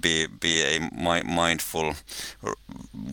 [0.00, 0.90] be be a
[1.24, 1.94] mindful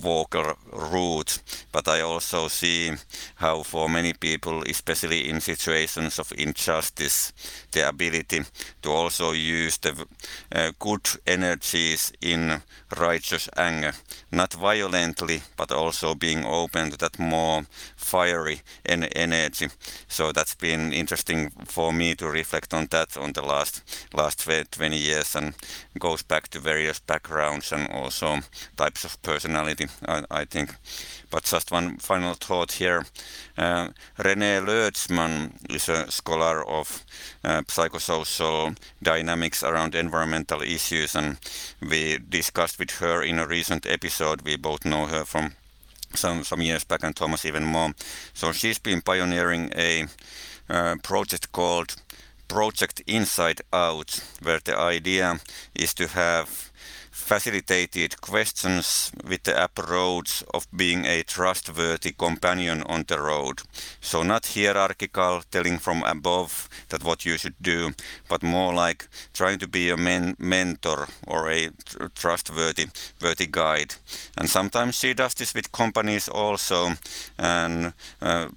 [0.02, 1.40] walker route.
[1.72, 2.92] But I also see
[3.36, 7.32] how for many people, especially in situations of injustice,
[7.72, 8.42] the ability
[8.82, 10.06] to also use the
[10.52, 12.62] uh, good energies in
[12.98, 13.94] righteous anger,
[14.32, 19.68] not violently, but also being open to that more fiery en energy.
[20.08, 23.82] So that's been interesting for me to reflect on that on the last
[24.14, 25.54] last 20 years and
[26.00, 28.40] goes back to various backgrounds and also
[28.78, 30.76] types of personality, I, I think.
[31.34, 33.08] But just one final thought here.
[33.58, 34.62] Uh, René
[35.68, 37.04] is a scholar of
[37.44, 41.40] uh, psychosocial dynamics around environmental issues, and
[41.82, 44.44] we discussed with her in a recent episode.
[44.44, 45.54] We both know her from
[46.14, 47.96] some some years back, and Thomas even more.
[48.36, 50.06] So she's been pioneering a
[50.70, 51.96] uh, project called
[52.48, 55.40] Project Inside Out, where the idea
[55.74, 56.72] is to have
[57.24, 63.62] facilitated questions with the approach of being a trustworthy companion on the road.
[64.02, 67.92] So not hierarchical, telling from above that what you should do,
[68.30, 72.88] but more like trying to be a men- mentor or a tr- trustworthy
[73.22, 73.96] worthy guide.
[74.38, 76.92] And sometimes she does this with companies also,
[77.38, 78.50] and uh,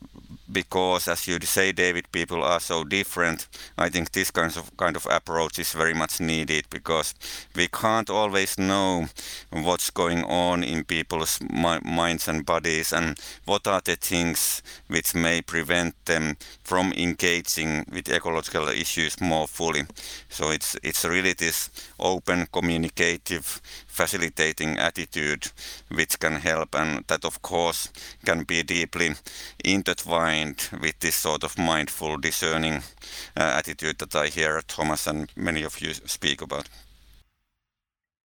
[0.50, 3.46] because as you say david people are so different.
[3.78, 7.14] I think this kind of kind of approach is very much needed because
[7.54, 9.06] we can't always know
[9.50, 15.14] what's going on in people's mi- minds and bodies and what are the things which
[15.14, 19.82] may prevent them from engaging with ecological issues more fully.
[20.28, 23.60] So it's it's really this open communicative
[23.96, 25.50] facilitating attitude
[25.88, 27.88] which can help and that of course
[28.24, 29.10] can be deeply
[29.64, 32.82] intertwined with this sort of mindful discerning
[33.36, 36.68] uh, attitude that I hear Thomas and many of you speak about.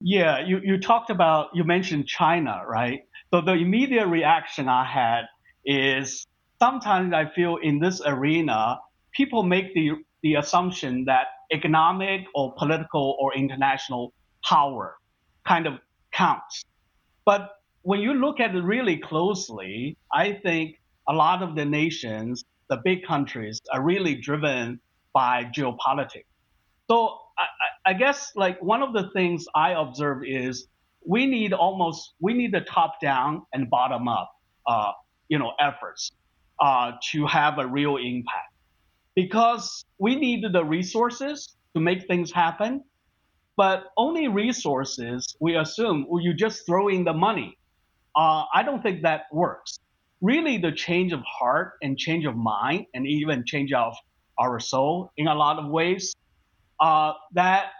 [0.01, 3.01] Yeah, you, you talked about, you mentioned China, right?
[3.31, 5.23] So the immediate reaction I had
[5.65, 6.25] is
[6.59, 8.79] sometimes I feel in this arena,
[9.13, 9.91] people make the,
[10.23, 14.98] the assumption that economic or political or international power
[15.49, 15.73] kind of
[16.11, 16.63] counts.
[17.25, 17.41] But
[17.81, 20.75] when you look at it really closely, I think
[21.07, 24.79] a lot of the nations, the big countries, are really driven
[25.11, 26.29] by geopolitics.
[26.89, 27.45] So I,
[27.91, 30.67] I guess like one of the things I observe is
[31.05, 34.29] we need almost we need the top down and bottom up,
[34.67, 34.91] uh,
[35.29, 36.11] you know, efforts
[36.59, 38.53] uh, to have a real impact
[39.15, 42.83] because we need the resources to make things happen
[43.59, 47.57] but only resources, we assume, well, you just throw in the money.
[48.15, 49.77] Uh, I don't think that works.
[50.21, 53.93] Really, the change of heart and change of mind, and even change of
[54.39, 56.15] our soul in a lot of ways,
[56.79, 57.71] uh, that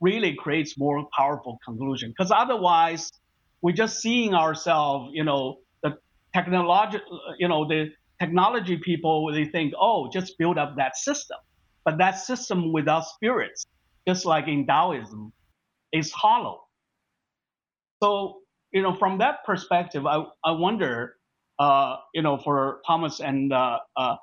[0.00, 2.10] really creates more powerful conclusion.
[2.10, 3.12] Because otherwise,
[3.60, 5.98] we're just seeing ourselves, you know, the
[6.34, 6.98] technology,
[7.38, 11.38] you know, the technology people, they think, oh, just build up that system.
[11.84, 13.66] But that system without spirits
[14.06, 15.32] just like in Taoism,
[15.92, 16.60] is hollow.
[18.02, 18.40] So,
[18.72, 21.16] you know, from that perspective, I, I wonder,
[21.58, 24.16] uh, you know, for Thomas and uh, uh,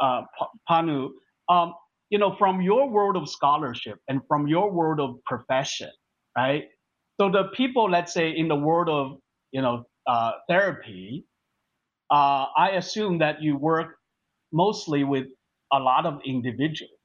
[0.00, 0.22] uh
[0.68, 1.10] Panu,
[1.48, 1.74] um,
[2.10, 5.90] you know, from your world of scholarship and from your world of profession,
[6.36, 6.64] right?
[7.20, 9.18] So the people, let's say, in the world of,
[9.52, 11.26] you know, uh, therapy,
[12.10, 13.96] uh, I assume that you work
[14.52, 15.26] mostly with
[15.72, 16.99] a lot of individuals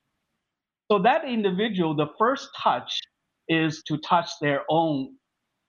[0.92, 3.00] so that individual, the first touch
[3.48, 5.16] is to touch their own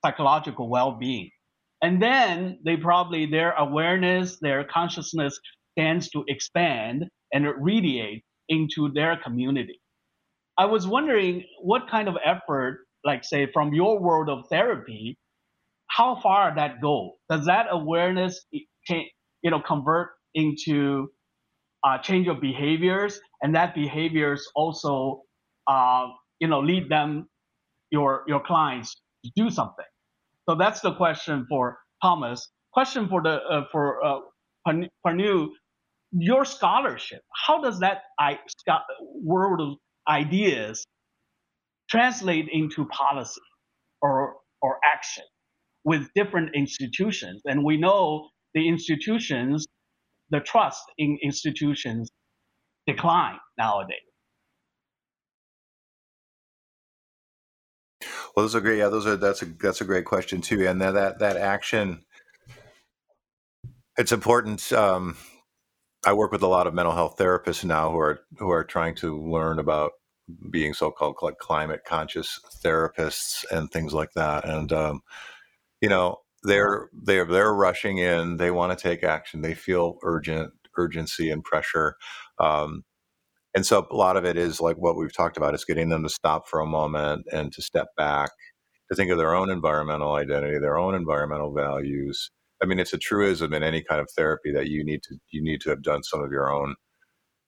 [0.05, 1.29] psychological well-being.
[1.81, 5.39] And then they probably their awareness, their consciousness
[5.77, 9.79] tends to expand and radiate into their community.
[10.57, 15.17] I was wondering what kind of effort, like say from your world of therapy,
[15.87, 17.13] how far that go?
[17.29, 19.03] Does that awareness, eh,
[19.43, 21.09] you know, convert into
[21.87, 25.23] uh, change of behaviors, and that behaviors also,
[25.67, 26.07] uh,
[26.41, 27.29] you know, lead them,
[27.91, 28.95] your your clients,
[29.25, 29.85] to do something.
[30.49, 32.49] So that's the question for Thomas.
[32.73, 34.19] Question for the uh, for uh,
[35.05, 35.49] Panu,
[36.11, 37.21] your scholarship.
[37.45, 38.39] How does that I,
[39.33, 39.77] world of
[40.09, 40.85] ideas
[41.89, 43.41] translate into policy
[44.01, 45.25] or or action
[45.85, 47.41] with different institutions?
[47.45, 49.65] And we know the institutions
[50.29, 52.09] the trust in institutions
[52.85, 53.97] decline nowadays.
[58.35, 58.77] Well, those are great.
[58.77, 60.67] Yeah, those are that's a that's a great question too.
[60.67, 62.05] And that that, that action,
[63.97, 64.71] it's important.
[64.71, 65.17] Um,
[66.05, 68.95] I work with a lot of mental health therapists now who are who are trying
[68.95, 69.91] to learn about
[70.51, 74.45] being so-called climate conscious therapists and things like that.
[74.45, 75.01] And um,
[75.81, 76.17] you know,
[76.47, 78.37] they're they're they're rushing in.
[78.37, 79.41] They want to take action.
[79.41, 81.95] They feel urgent urgency and pressure.
[82.39, 82.83] Um,
[83.55, 86.03] and so a lot of it is like what we've talked about is getting them
[86.03, 88.31] to stop for a moment and to step back
[88.89, 92.29] to think of their own environmental identity their own environmental values
[92.61, 95.41] i mean it's a truism in any kind of therapy that you need to you
[95.41, 96.75] need to have done some of your own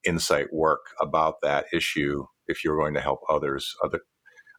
[0.06, 4.02] insight work about that issue if you're going to help others other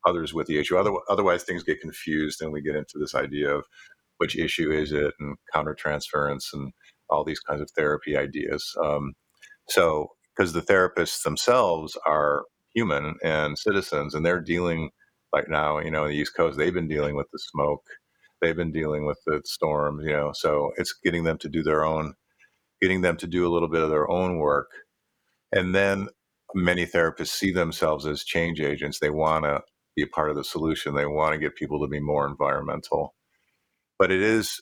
[0.06, 0.76] others with the issue
[1.08, 3.64] otherwise things get confused and we get into this idea of
[4.20, 6.72] which issue is it and countertransference and
[7.10, 8.76] all these kinds of therapy ideas.
[8.84, 9.14] Um,
[9.68, 12.44] so because the therapists themselves are
[12.74, 14.90] human and citizens and they're dealing
[15.34, 17.84] right now you know the east coast they've been dealing with the smoke
[18.42, 21.84] they've been dealing with the storms you know so it's getting them to do their
[21.86, 22.12] own
[22.82, 24.70] getting them to do a little bit of their own work.
[25.52, 26.08] And then
[26.54, 29.00] many therapists see themselves as change agents.
[29.00, 29.62] They want to
[29.96, 30.94] be a part of the solution.
[30.94, 33.14] They want to get people to be more environmental
[34.00, 34.60] but it is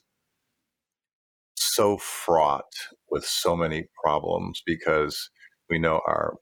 [1.55, 2.71] so fraught
[3.11, 5.31] with so many problems because
[5.69, 6.35] we know our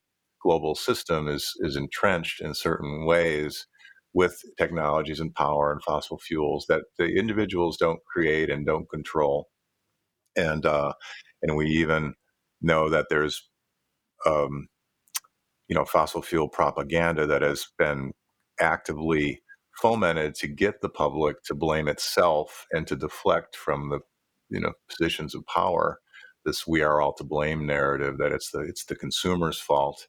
[0.44, 3.68] global system is is entrenched in certain ways
[4.14, 9.48] with technologies and power and fossil fuels that the individuals don't create and don't control.
[10.36, 10.94] And uh,
[11.44, 12.16] and we even
[12.62, 13.48] know that there's
[14.26, 14.68] um,
[15.70, 18.14] you know fossil fuel propaganda that has been
[18.62, 19.42] actively
[19.82, 24.00] fomented to get the public to blame itself and to deflect from the
[24.50, 26.00] you know positions of power
[26.46, 30.08] this "we are all to blame" narrative that it's the it's the consumer's fault,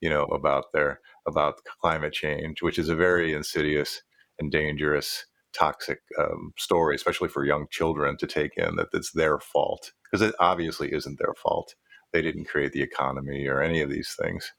[0.00, 4.02] you know, about their about climate change, which is a very insidious
[4.38, 9.38] and dangerous, toxic um, story, especially for young children to take in that it's their
[9.38, 11.74] fault because it obviously isn't their fault.
[12.12, 14.52] They didn't create the economy or any of these things.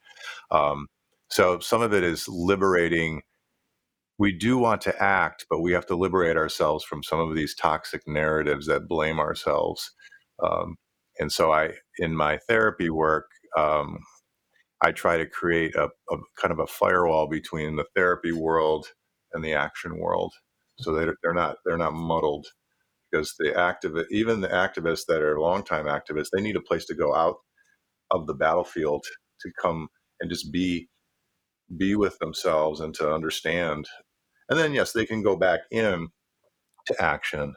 [0.52, 0.88] Um,
[1.30, 3.22] so some of it is liberating
[4.20, 7.56] we do want to act, but we have to liberate ourselves from some of these
[7.56, 9.92] toxic narratives that blame ourselves.
[10.44, 10.78] Um,
[11.20, 14.00] and so I, in my therapy work, um,
[14.82, 18.88] I try to create a, a, kind of a firewall between the therapy world
[19.34, 20.34] and the action world,
[20.80, 22.48] so that they're not they're not muddled.
[23.12, 26.96] Because the activist, even the activists that are longtime activists, they need a place to
[26.96, 27.38] go out
[28.12, 29.06] of the battlefield
[29.42, 29.90] to come
[30.22, 30.90] and just be
[31.78, 33.88] be with themselves and to understand.
[34.50, 36.10] And then yes, they can go back in
[36.88, 37.56] to action,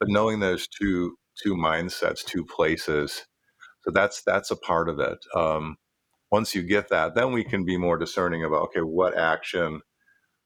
[0.00, 3.26] but knowing there's two two mindsets, two places.
[3.84, 5.18] So that's that's a part of it.
[5.34, 5.76] Um,
[6.32, 9.80] once you get that, then we can be more discerning about okay, what action,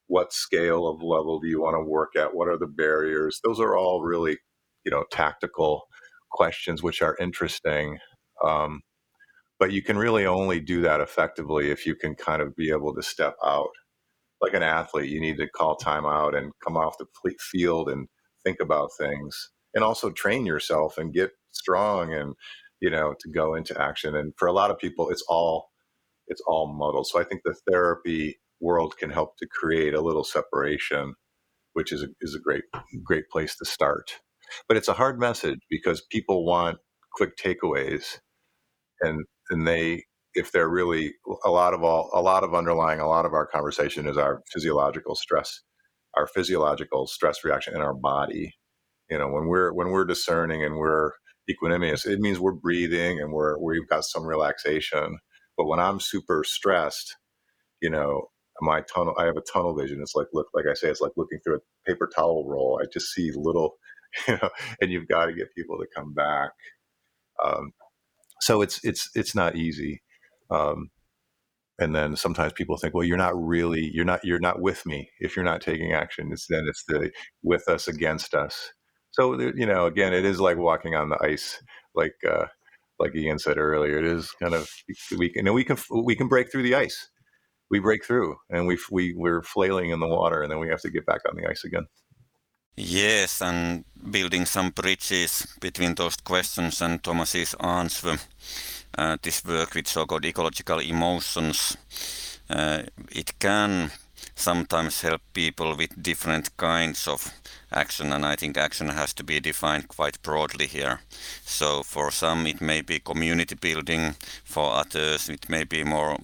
[0.09, 2.34] what scale of level do you want to work at?
[2.34, 3.40] What are the barriers?
[3.45, 4.38] Those are all really,
[4.84, 5.84] you know, tactical
[6.32, 7.99] questions which are interesting.
[8.45, 8.82] Um,
[9.61, 12.95] but you can really only do that effectively if you can kind of be able
[12.95, 13.70] to step out.
[14.43, 17.07] Like an athlete, you need to call time out and come off the
[17.40, 18.09] field and
[18.45, 19.51] think about things.
[19.74, 22.34] And also train yourself and get strong and
[22.80, 24.16] you know to go into action.
[24.16, 25.70] And for a lot of people it's all
[26.28, 27.09] it's all muddled.
[27.09, 31.14] So i think the therapy world can help to create a little separation
[31.74, 32.64] which is a, is a great
[33.05, 34.20] great place to start.
[34.68, 36.78] But it's a hard message because people want
[37.14, 38.18] quick takeaways
[39.03, 40.05] and and they
[40.35, 41.14] if they're really
[41.45, 44.43] a lot of all a lot of underlying a lot of our conversation is our
[44.53, 45.61] physiological stress
[46.16, 48.55] our physiological stress reaction in our body.
[49.11, 51.12] You know when we're when we're discerning and we're
[51.51, 55.18] equanimous it means we're breathing and we're we've got some relaxation.
[55.57, 57.16] But when i'm super stressed
[57.83, 58.28] you know
[58.62, 60.01] my tunnel i have a tunnel vision.
[60.03, 62.80] It's like look like i say it's like looking through a paper towel roll.
[62.83, 63.74] I just see little
[64.28, 66.53] you know and you've got to get people to come back.
[67.45, 67.72] Um,
[68.41, 70.03] so it's it's it's not easy
[70.53, 70.90] um,
[71.78, 75.11] and then sometimes people think well you're not really you're not you're not with me
[75.20, 77.11] if you're not taking action it's then it's the
[77.42, 78.72] with us against us
[79.12, 81.62] so you know, again, it is like walking on the ice,
[81.94, 82.46] like uh,
[82.98, 83.98] like Ian said earlier.
[83.98, 84.68] It is kind of
[85.16, 87.09] we can we can we can break through the ice.
[87.70, 90.80] We break through, and we we we're flailing in the water, and then we have
[90.80, 91.86] to get back on the ice again.
[92.74, 98.16] Yes, and building some bridges between those questions and Thomas's answer.
[98.97, 101.76] Uh, this work with so-called ecological emotions,
[102.51, 103.90] uh, it can
[104.34, 107.32] sometimes help people with different kinds of
[107.70, 111.01] action and i think action has to be defined quite broadly here.
[111.45, 114.14] So for some it may be community building.
[114.45, 116.18] For others it may be more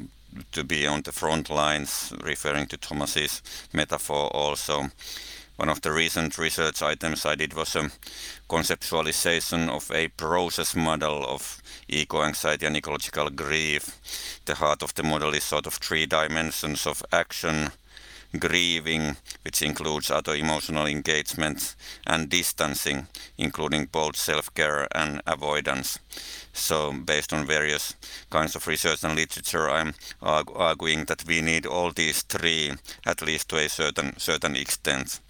[0.53, 3.43] to be on the front lines referring to thomas's
[3.73, 4.91] metaphor also
[5.59, 7.91] one of the recent research items I did was a
[8.49, 14.41] conceptualization of a process model of eco-anxiety and ecological grief.
[14.45, 17.73] The heart of the model is sort of three dimensions of action,
[18.39, 21.77] grieving, which includes other emotional engagement,
[22.07, 23.07] and distancing,
[23.37, 25.99] including both self-care and avoidance.
[26.53, 27.95] So based on various
[28.31, 32.73] kinds of research and literature, I'm arguing that we need all these three,
[33.07, 35.21] at least to a certain certain extent.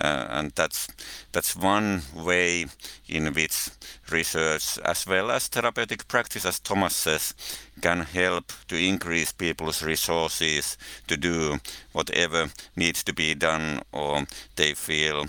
[0.00, 0.88] Uh, and that's
[1.32, 2.66] that's one way
[3.08, 3.68] in which
[4.10, 7.34] research as well as therapeutic practice as thomas says
[7.82, 11.58] can help to increase people's resources to do
[11.92, 14.24] whatever needs to be done or
[14.56, 15.26] they feel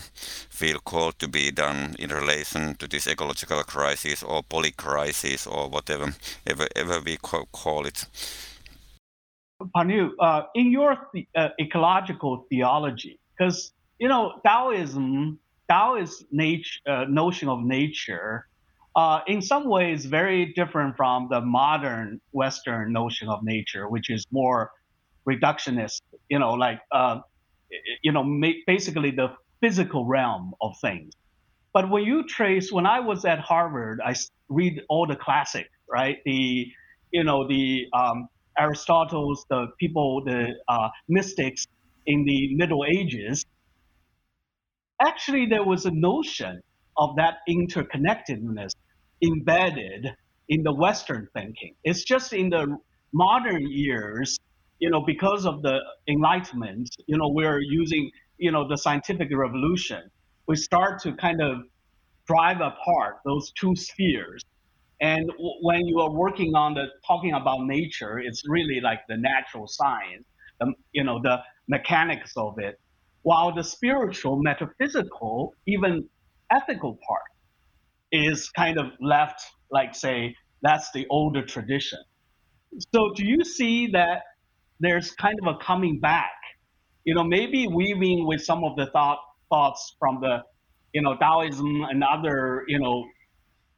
[0.49, 6.13] feel called to be done in relation to this ecological crisis or polycrisis or whatever
[6.47, 8.05] ever, ever we call it.
[9.75, 15.39] Panu, uh, in your th- uh, ecological theology, because you know, Taoism,
[15.69, 18.47] Taoist nature, uh, notion of nature,
[18.95, 24.25] uh, in some ways very different from the modern Western notion of nature, which is
[24.31, 24.71] more
[25.27, 26.01] reductionist.
[26.29, 27.19] You know, like uh,
[28.03, 28.23] you know,
[28.67, 29.29] basically the
[29.61, 31.13] physical realm of things.
[31.73, 34.15] But when you trace, when I was at Harvard, I
[34.49, 36.17] read all the classics, right?
[36.25, 36.67] The
[37.11, 38.27] you know the um,
[38.59, 41.65] Aristotle's, the people, the uh, mystics
[42.05, 43.43] in the Middle Ages,
[45.01, 46.61] actually there was a notion
[46.97, 48.71] of that interconnectedness
[49.23, 50.07] embedded
[50.49, 51.75] in the Western thinking.
[51.83, 52.77] It's just in the
[53.13, 54.37] modern years,
[54.79, 60.03] you know, because of the Enlightenment, you know, we're using, you know, the scientific revolution.
[60.47, 61.59] We start to kind of
[62.27, 64.43] drive apart those two spheres.
[65.01, 69.17] And w- when you are working on the talking about nature, it's really like the
[69.17, 70.25] natural science,
[70.59, 71.37] the, you know, the
[71.67, 72.79] mechanics of it
[73.23, 76.07] while the spiritual, metaphysical, even
[76.51, 77.21] ethical part
[78.11, 81.99] is kind of left, like, say, that's the older tradition.
[82.93, 84.21] So, do you see that
[84.79, 86.31] there's kind of a coming back?
[87.05, 89.19] You know, maybe weaving with some of the thought
[89.49, 90.39] thoughts from the,
[90.93, 93.03] you know, Taoism and other, you know,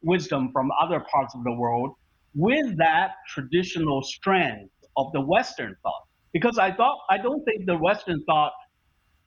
[0.01, 1.91] wisdom from other parts of the world
[2.35, 6.03] with that traditional strength of the Western thought.
[6.33, 8.51] Because I thought I don't think the Western thought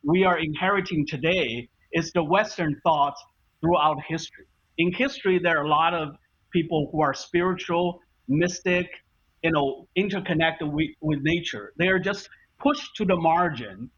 [0.02, 3.14] we are inheriting today is the Western thought
[3.60, 4.46] throughout history.
[4.78, 6.14] In history, there are a lot of
[6.52, 8.86] people who are spiritual, mystic,
[9.42, 11.72] you know, interconnected with, with nature.
[11.78, 12.28] They are just
[12.60, 13.90] pushed to the margin,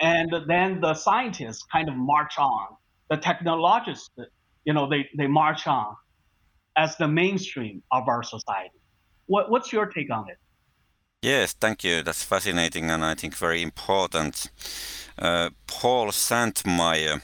[0.00, 2.68] and then the scientists kind of march on.
[3.10, 4.10] The technologists,
[4.64, 5.96] you know, they, they march on
[6.76, 8.80] as the mainstream of our society.
[9.26, 10.38] What, what's your take on it?
[11.22, 12.02] Yes, thank you.
[12.02, 14.50] That's fascinating and I think very important.
[15.18, 17.22] Uh, Paul Santmire,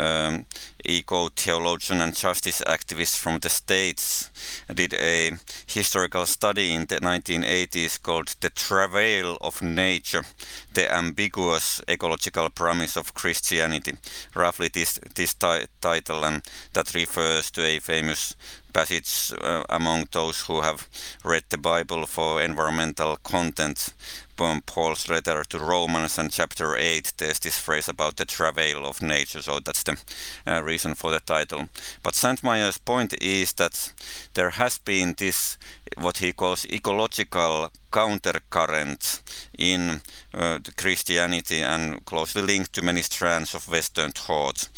[0.00, 0.46] um,
[0.84, 4.30] eco-theologian and justice activist from the States,
[4.72, 5.32] did a
[5.66, 10.24] historical study in the 1980s called The Travail of Nature,
[10.72, 13.92] the ambiguous ecological promise of Christianity.
[14.34, 16.42] Roughly this, this title, and
[16.72, 18.34] that refers to a famous
[18.72, 20.88] passage uh, among those who have
[21.24, 23.92] read the Bible for environmental content
[24.40, 29.42] Paul's letter to Romans and chapter 8, there's this phrase about the travail of nature,
[29.42, 29.98] so that's the
[30.46, 31.68] uh, reason for the title.
[32.02, 33.92] But Santmire's point is that
[34.32, 35.58] there has been this,
[35.98, 39.20] what he calls ecological countercurrent
[39.58, 40.00] in
[40.32, 44.68] uh, Christianity and closely linked to many strands of Western thought.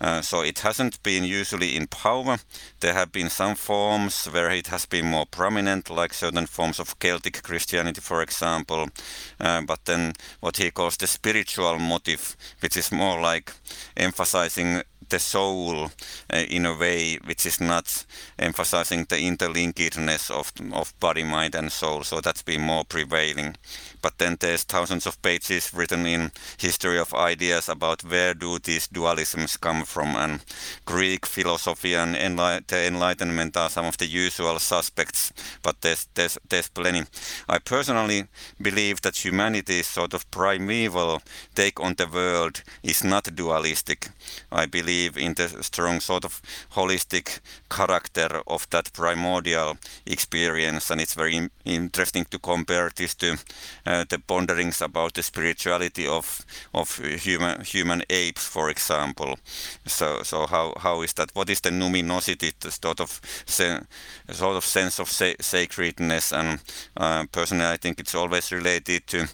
[0.00, 2.38] Uh, so it hasn't been usually in power.
[2.80, 6.98] There have been some forms where it has been more prominent, like certain forms of
[6.98, 8.88] Celtic Christianity, for example.
[9.38, 13.52] Uh, but then what he calls the spiritual motive, which is more like
[13.96, 14.82] emphasizing
[15.12, 15.90] the soul
[16.32, 18.06] uh, in a way which is not
[18.38, 22.02] emphasizing the interlinkedness of, of body, mind, and soul.
[22.02, 23.56] So that's been more prevailing.
[24.02, 28.88] But then there's thousands of pages written in history of ideas about where do these
[28.88, 30.44] dualisms come from, and
[30.84, 35.32] Greek philosophy and enli- the Enlightenment are some of the usual suspects.
[35.62, 37.04] But there's there's there's plenty.
[37.48, 38.26] I personally
[38.60, 41.22] believe that humanity's sort of primeval
[41.54, 44.08] take on the world is not dualistic.
[44.50, 46.42] I believe in the strong sort of
[46.72, 47.40] holistic
[47.76, 53.36] character of that primordial experience, and it's very interesting to compare this to
[53.86, 56.44] uh, the ponderings about the spirituality of
[56.74, 59.38] of human human apes, for example.
[59.86, 61.30] So so how how is that?
[61.34, 63.86] What is the numinosity, the sort of sen-
[64.30, 66.32] sort of sense of sa- sacredness?
[66.32, 66.60] And
[66.96, 69.26] uh, personally, I think it's always related to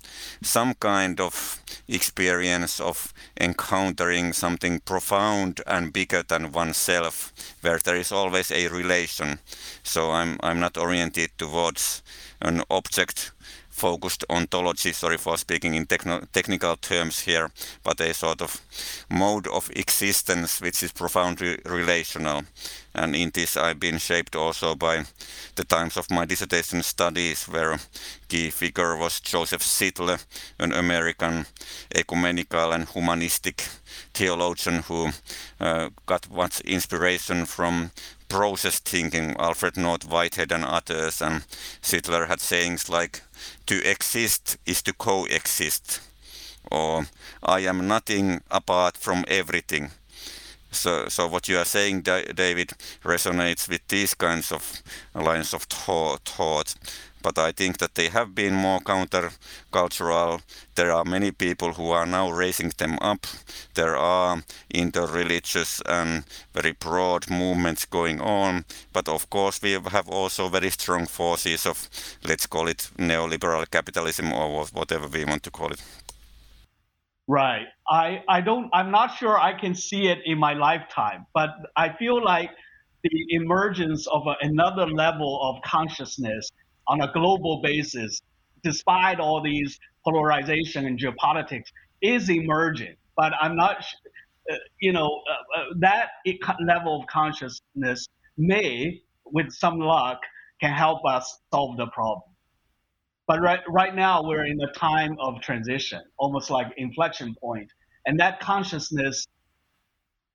[0.42, 1.58] some kind of
[1.88, 7.32] experience of encountering something profound and bigger than oneself,
[7.62, 9.38] where there is always a relation.
[9.82, 12.02] So I'm I'm not oriented towards
[12.42, 13.32] an object
[13.70, 17.50] focused ontology, sorry for speaking in techno- technical terms here,
[17.84, 18.60] but a sort of
[19.08, 22.42] mode of existence which is profoundly relational.
[22.94, 25.04] And in this, I've been shaped also by
[25.54, 27.78] the times of my dissertation studies, where
[28.28, 30.18] key figure was Joseph Sittler,
[30.58, 31.46] an American
[31.94, 33.62] ecumenical and humanistic
[34.14, 35.10] theologian who
[35.60, 37.90] uh, got much inspiration from
[38.28, 41.42] process thinking, Alfred North Whitehead and others, and
[41.82, 43.22] Sittler had sayings like,
[43.66, 46.00] to exist is to coexist,
[46.70, 47.06] or
[47.42, 49.90] I am nothing apart from everything.
[50.70, 52.72] So, so what you are saying, David,
[53.02, 54.82] resonates with these kinds of
[55.14, 56.20] lines of thought.
[56.26, 56.74] thought
[57.22, 60.40] but I think that they have been more countercultural.
[60.74, 63.26] There are many people who are now raising them up.
[63.74, 70.48] There are inter-religious and very broad movements going on, but of course we have also
[70.48, 71.88] very strong forces of,
[72.26, 75.82] let's call it neoliberal capitalism or whatever we want to call it.
[77.28, 77.66] Right.
[77.90, 81.92] I, I don't I'm not sure I can see it in my lifetime, but I
[81.98, 82.50] feel like
[83.04, 86.50] the emergence of a, another level of consciousness
[86.88, 88.22] on a global basis,
[88.62, 91.66] despite all these polarization and geopolitics,
[92.02, 92.96] is emerging.
[93.16, 93.84] But I'm not,
[94.50, 96.10] uh, you know, uh, uh, that
[96.66, 100.20] level of consciousness may, with some luck,
[100.60, 102.22] can help us solve the problem.
[103.26, 107.70] But right, right now, we're in a time of transition, almost like inflection point.
[108.06, 109.26] And that consciousness,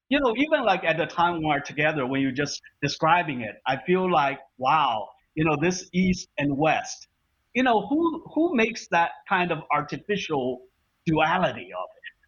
[0.10, 3.56] you know, even like at the time we are together, when you're just describing it,
[3.66, 7.08] I feel like, wow, you know, this east and west.
[7.54, 10.62] You know, who who makes that kind of artificial
[11.06, 12.28] duality of it?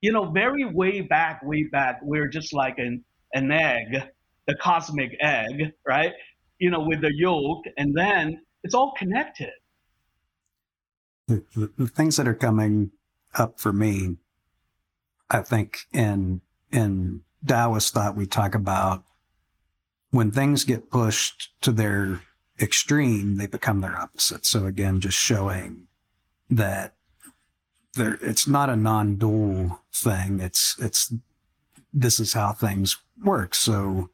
[0.00, 3.04] You know, very way back, way back, we're just like an
[3.34, 4.02] an egg,
[4.46, 6.12] the cosmic egg, right?
[6.58, 9.50] You know, with the yolk, and then it's all connected.
[11.28, 12.90] The, the, things that are coming
[13.34, 14.16] up for me,
[15.30, 19.04] I think in in Taoist thought we talk about
[20.12, 22.20] when things get pushed to their
[22.60, 24.46] extreme, they become their opposite.
[24.46, 25.88] So again, just showing
[26.48, 26.94] that
[27.94, 30.38] there it's not a non-dual thing.
[30.38, 31.12] It's it's
[31.92, 33.54] this is how things work.
[33.54, 34.10] So,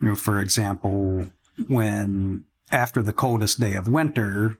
[0.00, 1.30] you know, for example,
[1.66, 4.58] when after the coldest day of winter,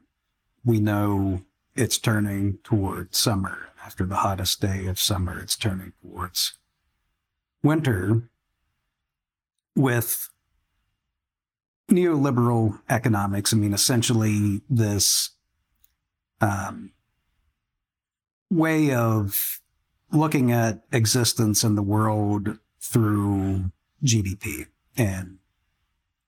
[0.64, 1.42] we know
[1.74, 3.68] it's turning toward summer.
[3.84, 6.54] After the hottest day of summer, it's turning towards
[7.62, 8.22] winter.
[9.74, 10.28] With
[11.90, 15.30] neoliberal economics, I mean, essentially this
[16.40, 16.92] um,
[18.50, 19.60] way of
[20.10, 23.70] looking at existence in the world through
[24.04, 24.66] GDP
[24.96, 25.38] and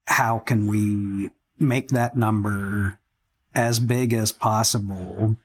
[0.06, 2.98] how can we make that number
[3.54, 5.36] as big as possible.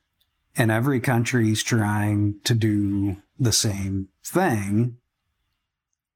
[0.56, 4.98] And every country is trying to do the same thing.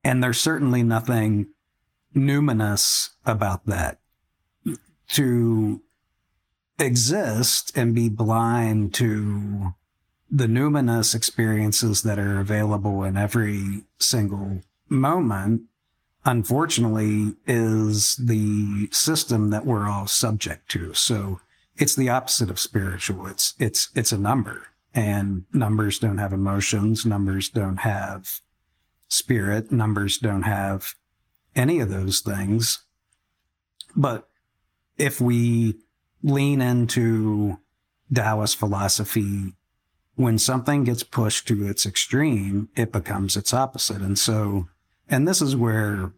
[0.04, 1.48] And there's certainly nothing
[2.16, 4.00] numinous about that.
[5.10, 5.82] To
[6.80, 9.76] exist and be blind to
[10.30, 15.62] the numinous experiences that are available in every single moment,
[16.26, 20.94] unfortunately, is the system that we're all subject to.
[20.96, 21.40] So
[21.76, 23.28] it's the opposite of spiritual.
[23.28, 27.06] It's, it's, it's a number and numbers don't have emotions.
[27.06, 28.42] Numbers don't have
[29.08, 29.72] spirit.
[29.72, 30.96] Numbers don't have
[31.56, 32.84] any of those things.
[33.96, 34.28] But
[34.98, 35.80] if we
[36.22, 37.60] lean into
[38.14, 39.54] Taoist philosophy,
[40.16, 44.02] when something gets pushed to its extreme, it becomes its opposite.
[44.02, 44.68] And so,
[45.10, 46.14] and this is where,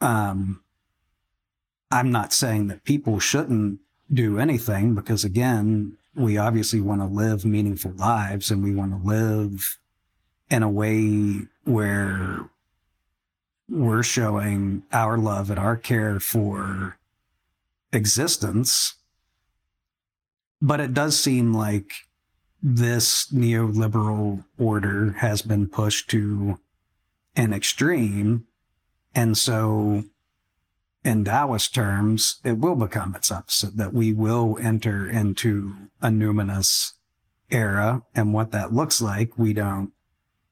[0.00, 0.62] um,
[1.90, 3.80] I'm not saying that people shouldn't
[4.12, 9.08] do anything because again, we obviously want to live meaningful lives and we want to
[9.08, 9.78] live
[10.50, 12.50] in a way where
[13.70, 16.98] we're showing our love and our care for
[17.92, 18.94] existence.
[20.60, 21.92] But it does seem like
[22.62, 26.58] this neoliberal order has been pushed to
[27.36, 28.46] an extreme.
[29.14, 30.04] And so,
[31.02, 36.92] in Taoist terms, it will become its opposite, that we will enter into a numinous
[37.50, 38.02] era.
[38.14, 39.92] And what that looks like, we don't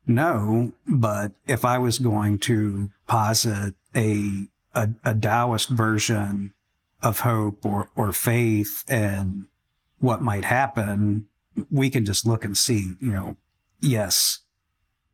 [0.09, 0.72] know.
[0.86, 6.52] But if I was going to posit a, a, a Taoist version
[7.02, 9.46] of hope or, or faith and
[9.98, 11.26] what might happen,
[11.70, 13.36] we can just look and see, you know,
[13.80, 14.40] yes,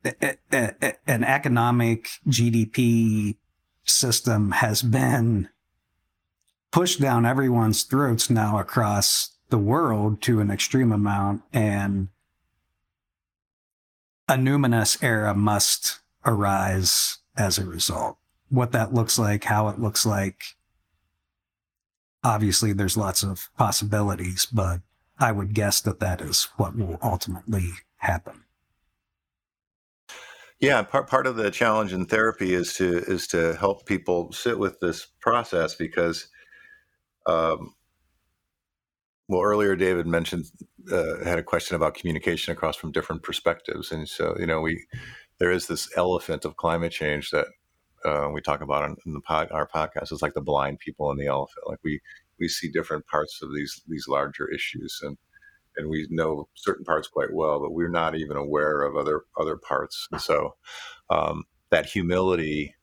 [0.04, 3.36] a, a, an economic GDP
[3.84, 5.48] system has been
[6.70, 12.08] pushed down everyone's throats now across the world to an extreme amount and
[14.28, 18.16] a numinous era must arise as a result.
[18.48, 20.42] What that looks like, how it looks like,
[22.22, 24.80] obviously there's lots of possibilities, but
[25.18, 28.44] I would guess that that is what will ultimately happen.
[30.60, 34.58] Yeah, part part of the challenge in therapy is to is to help people sit
[34.58, 36.28] with this process because,
[37.26, 37.74] um,
[39.28, 40.46] well, earlier David mentioned
[40.92, 44.86] uh, had a question about communication across from different perspectives, and so you know we
[45.38, 47.46] there is this elephant of climate change that
[48.04, 50.12] uh, we talk about in, the pod, our podcast.
[50.12, 51.66] It's like the blind people and the elephant.
[51.66, 52.00] Like we
[52.38, 55.16] we see different parts of these these larger issues, and
[55.76, 59.56] and we know certain parts quite well, but we're not even aware of other other
[59.56, 60.06] parts.
[60.12, 60.56] And so
[61.10, 62.74] um, that humility.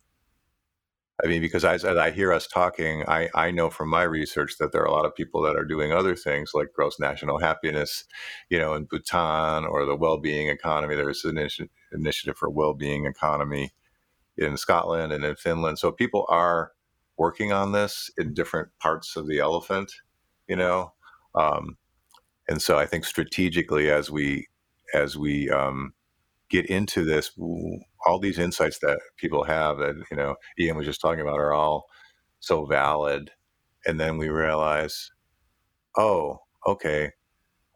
[1.24, 4.58] I mean, because as, as, I hear us talking, I, I know from my research
[4.60, 7.40] that there are a lot of people that are doing other things like gross national
[7.40, 8.06] happiness,
[8.50, 10.96] you know, in Bhutan or the well-being economy.
[10.96, 13.72] There's an initi- initiative for well-being economy
[14.38, 15.78] in Scotland and in Finland.
[15.78, 16.72] So people are
[17.18, 19.92] working on this in different parts of the elephant,
[20.48, 20.94] you know.
[21.36, 21.78] Um,
[22.48, 24.48] and so I think strategically, as we
[24.94, 25.94] as we um,
[26.52, 27.32] get into this,
[28.08, 31.54] all these insights that people have that you know Ian was just talking about are
[31.54, 31.86] all
[32.42, 33.32] so valid,
[33.86, 35.12] and then we realize,
[35.98, 37.12] oh, okay,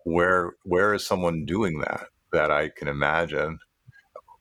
[0.06, 3.60] where where is someone doing that that I can imagine?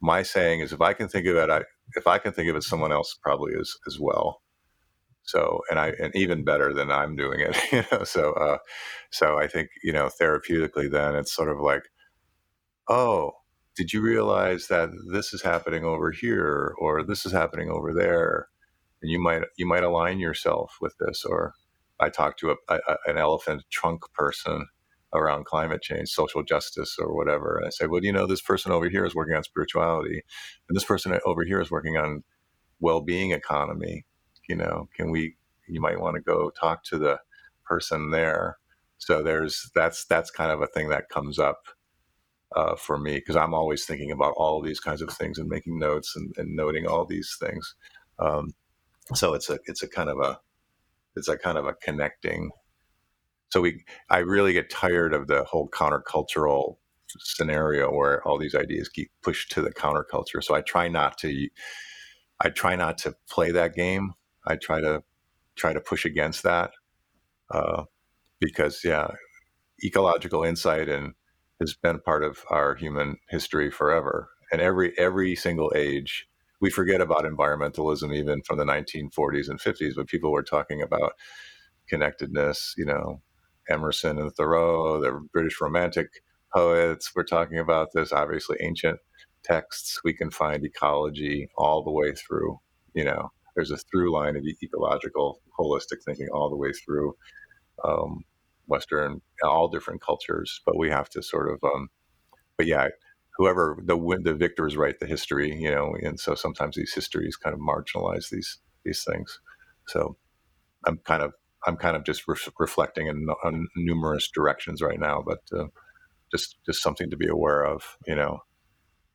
[0.03, 1.63] My saying is, if I can think of it, I,
[1.97, 4.43] if I can think of it, someone else probably is as well.
[5.25, 8.05] So, and I, and even better than I'm doing it, you know.
[8.05, 8.59] So, uh,
[9.13, 11.85] so I think you know, therapeutically, then it's sort of like,
[12.89, 13.33] oh,
[13.77, 18.49] did you realize that this is happening over here, or this is happening over there,
[19.03, 21.25] and you might you might align yourself with this.
[21.25, 21.55] Or
[22.01, 24.67] I talked to a, a, an elephant trunk person
[25.15, 28.73] around climate change, social justice, or whatever, and I said, well, you know, this person
[28.73, 30.23] over here is working on spirituality,
[30.69, 32.25] and this person over here is working on
[32.81, 34.05] well-being economy
[34.49, 35.37] you know, can we,
[35.69, 37.19] you might want to go talk to the
[37.65, 38.59] person there.
[38.99, 41.65] So there's, that's, that's kind of a thing that comes up
[42.55, 45.79] uh, for me because I'm always thinking about all these kinds of things and making
[45.79, 47.75] notes and, and noting all these things.
[48.19, 48.55] Um,
[49.15, 50.39] so it's a, it's a kind of a,
[51.17, 52.51] it's a kind of a connecting.
[53.51, 56.77] So we, I really get tired of the whole countercultural
[57.19, 60.43] scenario where all these ideas keep pushed to the counterculture.
[60.43, 61.49] So I try not to,
[62.41, 64.13] I try not to play that game.
[64.47, 65.03] I try to
[65.57, 66.73] try to push against that
[67.51, 67.85] uh,
[68.41, 69.09] because yeah,
[69.85, 71.15] ecological insight and
[71.65, 74.29] has been part of our human history forever.
[74.53, 76.27] And every every single age,
[76.61, 81.15] we forget about environmentalism even from the 1940s and 50s, but people were talking about
[81.89, 82.75] connectedness.
[82.77, 83.23] You know,
[83.69, 86.09] Emerson and Thoreau, the British Romantic
[86.55, 88.13] poets were talking about this.
[88.13, 89.01] Obviously, ancient
[89.43, 92.59] texts we can find ecology all the way through.
[92.95, 97.15] You know, there's a through line of ecological holistic thinking all the way through
[97.83, 98.25] um,
[98.67, 100.61] Western, all different cultures.
[100.67, 101.89] But we have to sort of, um,
[102.57, 102.89] but yeah,
[103.37, 107.55] whoever the the victors write the history, you know, and so sometimes these histories kind
[107.55, 109.41] of marginalize these these things.
[109.89, 110.17] So
[110.87, 111.33] I'm kind of
[111.67, 113.27] I'm kind of just re- reflecting in,
[113.77, 115.67] numerous directions right now, but uh,
[116.33, 117.99] just just something to be aware of.
[118.07, 118.41] You know,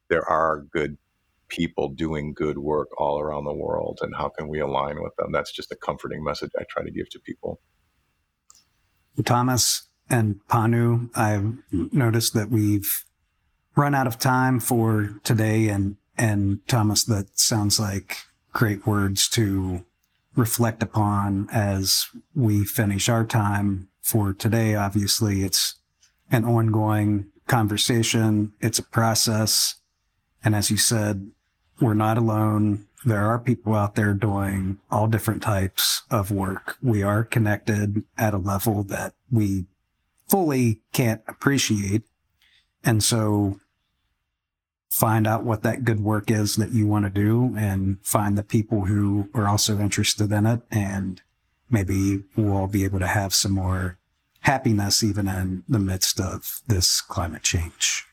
[0.10, 0.98] there are good
[1.50, 5.32] people doing good work all around the world and how can we align with them
[5.32, 7.60] that's just a comforting message i try to give to people
[9.24, 13.04] thomas and panu i've noticed that we've
[13.76, 18.18] run out of time for today and and thomas that sounds like
[18.54, 19.84] great words to
[20.36, 24.76] reflect upon as we finish our time for today.
[24.76, 25.76] Obviously it's
[26.32, 28.54] an ongoing conversation.
[28.62, 29.76] It's a process.
[30.44, 31.32] And as you said
[31.80, 32.86] we're not alone.
[33.06, 36.78] There are people out there doing all different types of work.
[36.82, 39.66] We are connected at a level that we
[40.28, 42.04] fully can't appreciate.
[42.84, 43.60] And so
[44.90, 48.44] find out what that good work is that you want to do and find the
[48.44, 50.62] people who are also interested in it.
[50.70, 51.22] And
[51.70, 53.98] maybe we'll be able to have some more
[54.42, 58.09] happiness even in the midst of this climate change.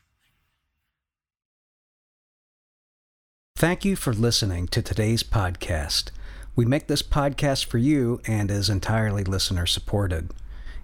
[3.57, 6.11] Thank you for listening to today's podcast.
[6.55, 10.29] We make this podcast for you and is entirely listener supported.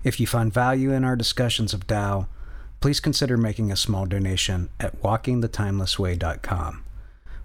[0.04, 2.26] If you find value in our discussions of Tao,
[2.82, 6.84] please consider making a small donation at walkingthetimelessway.com.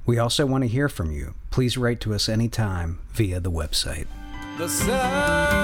[0.06, 1.34] We also want to hear from you.
[1.50, 4.06] Please write to us anytime via the website.
[4.56, 5.58] The science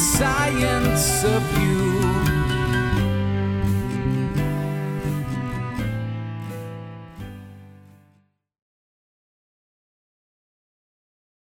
[0.00, 1.89] science of you.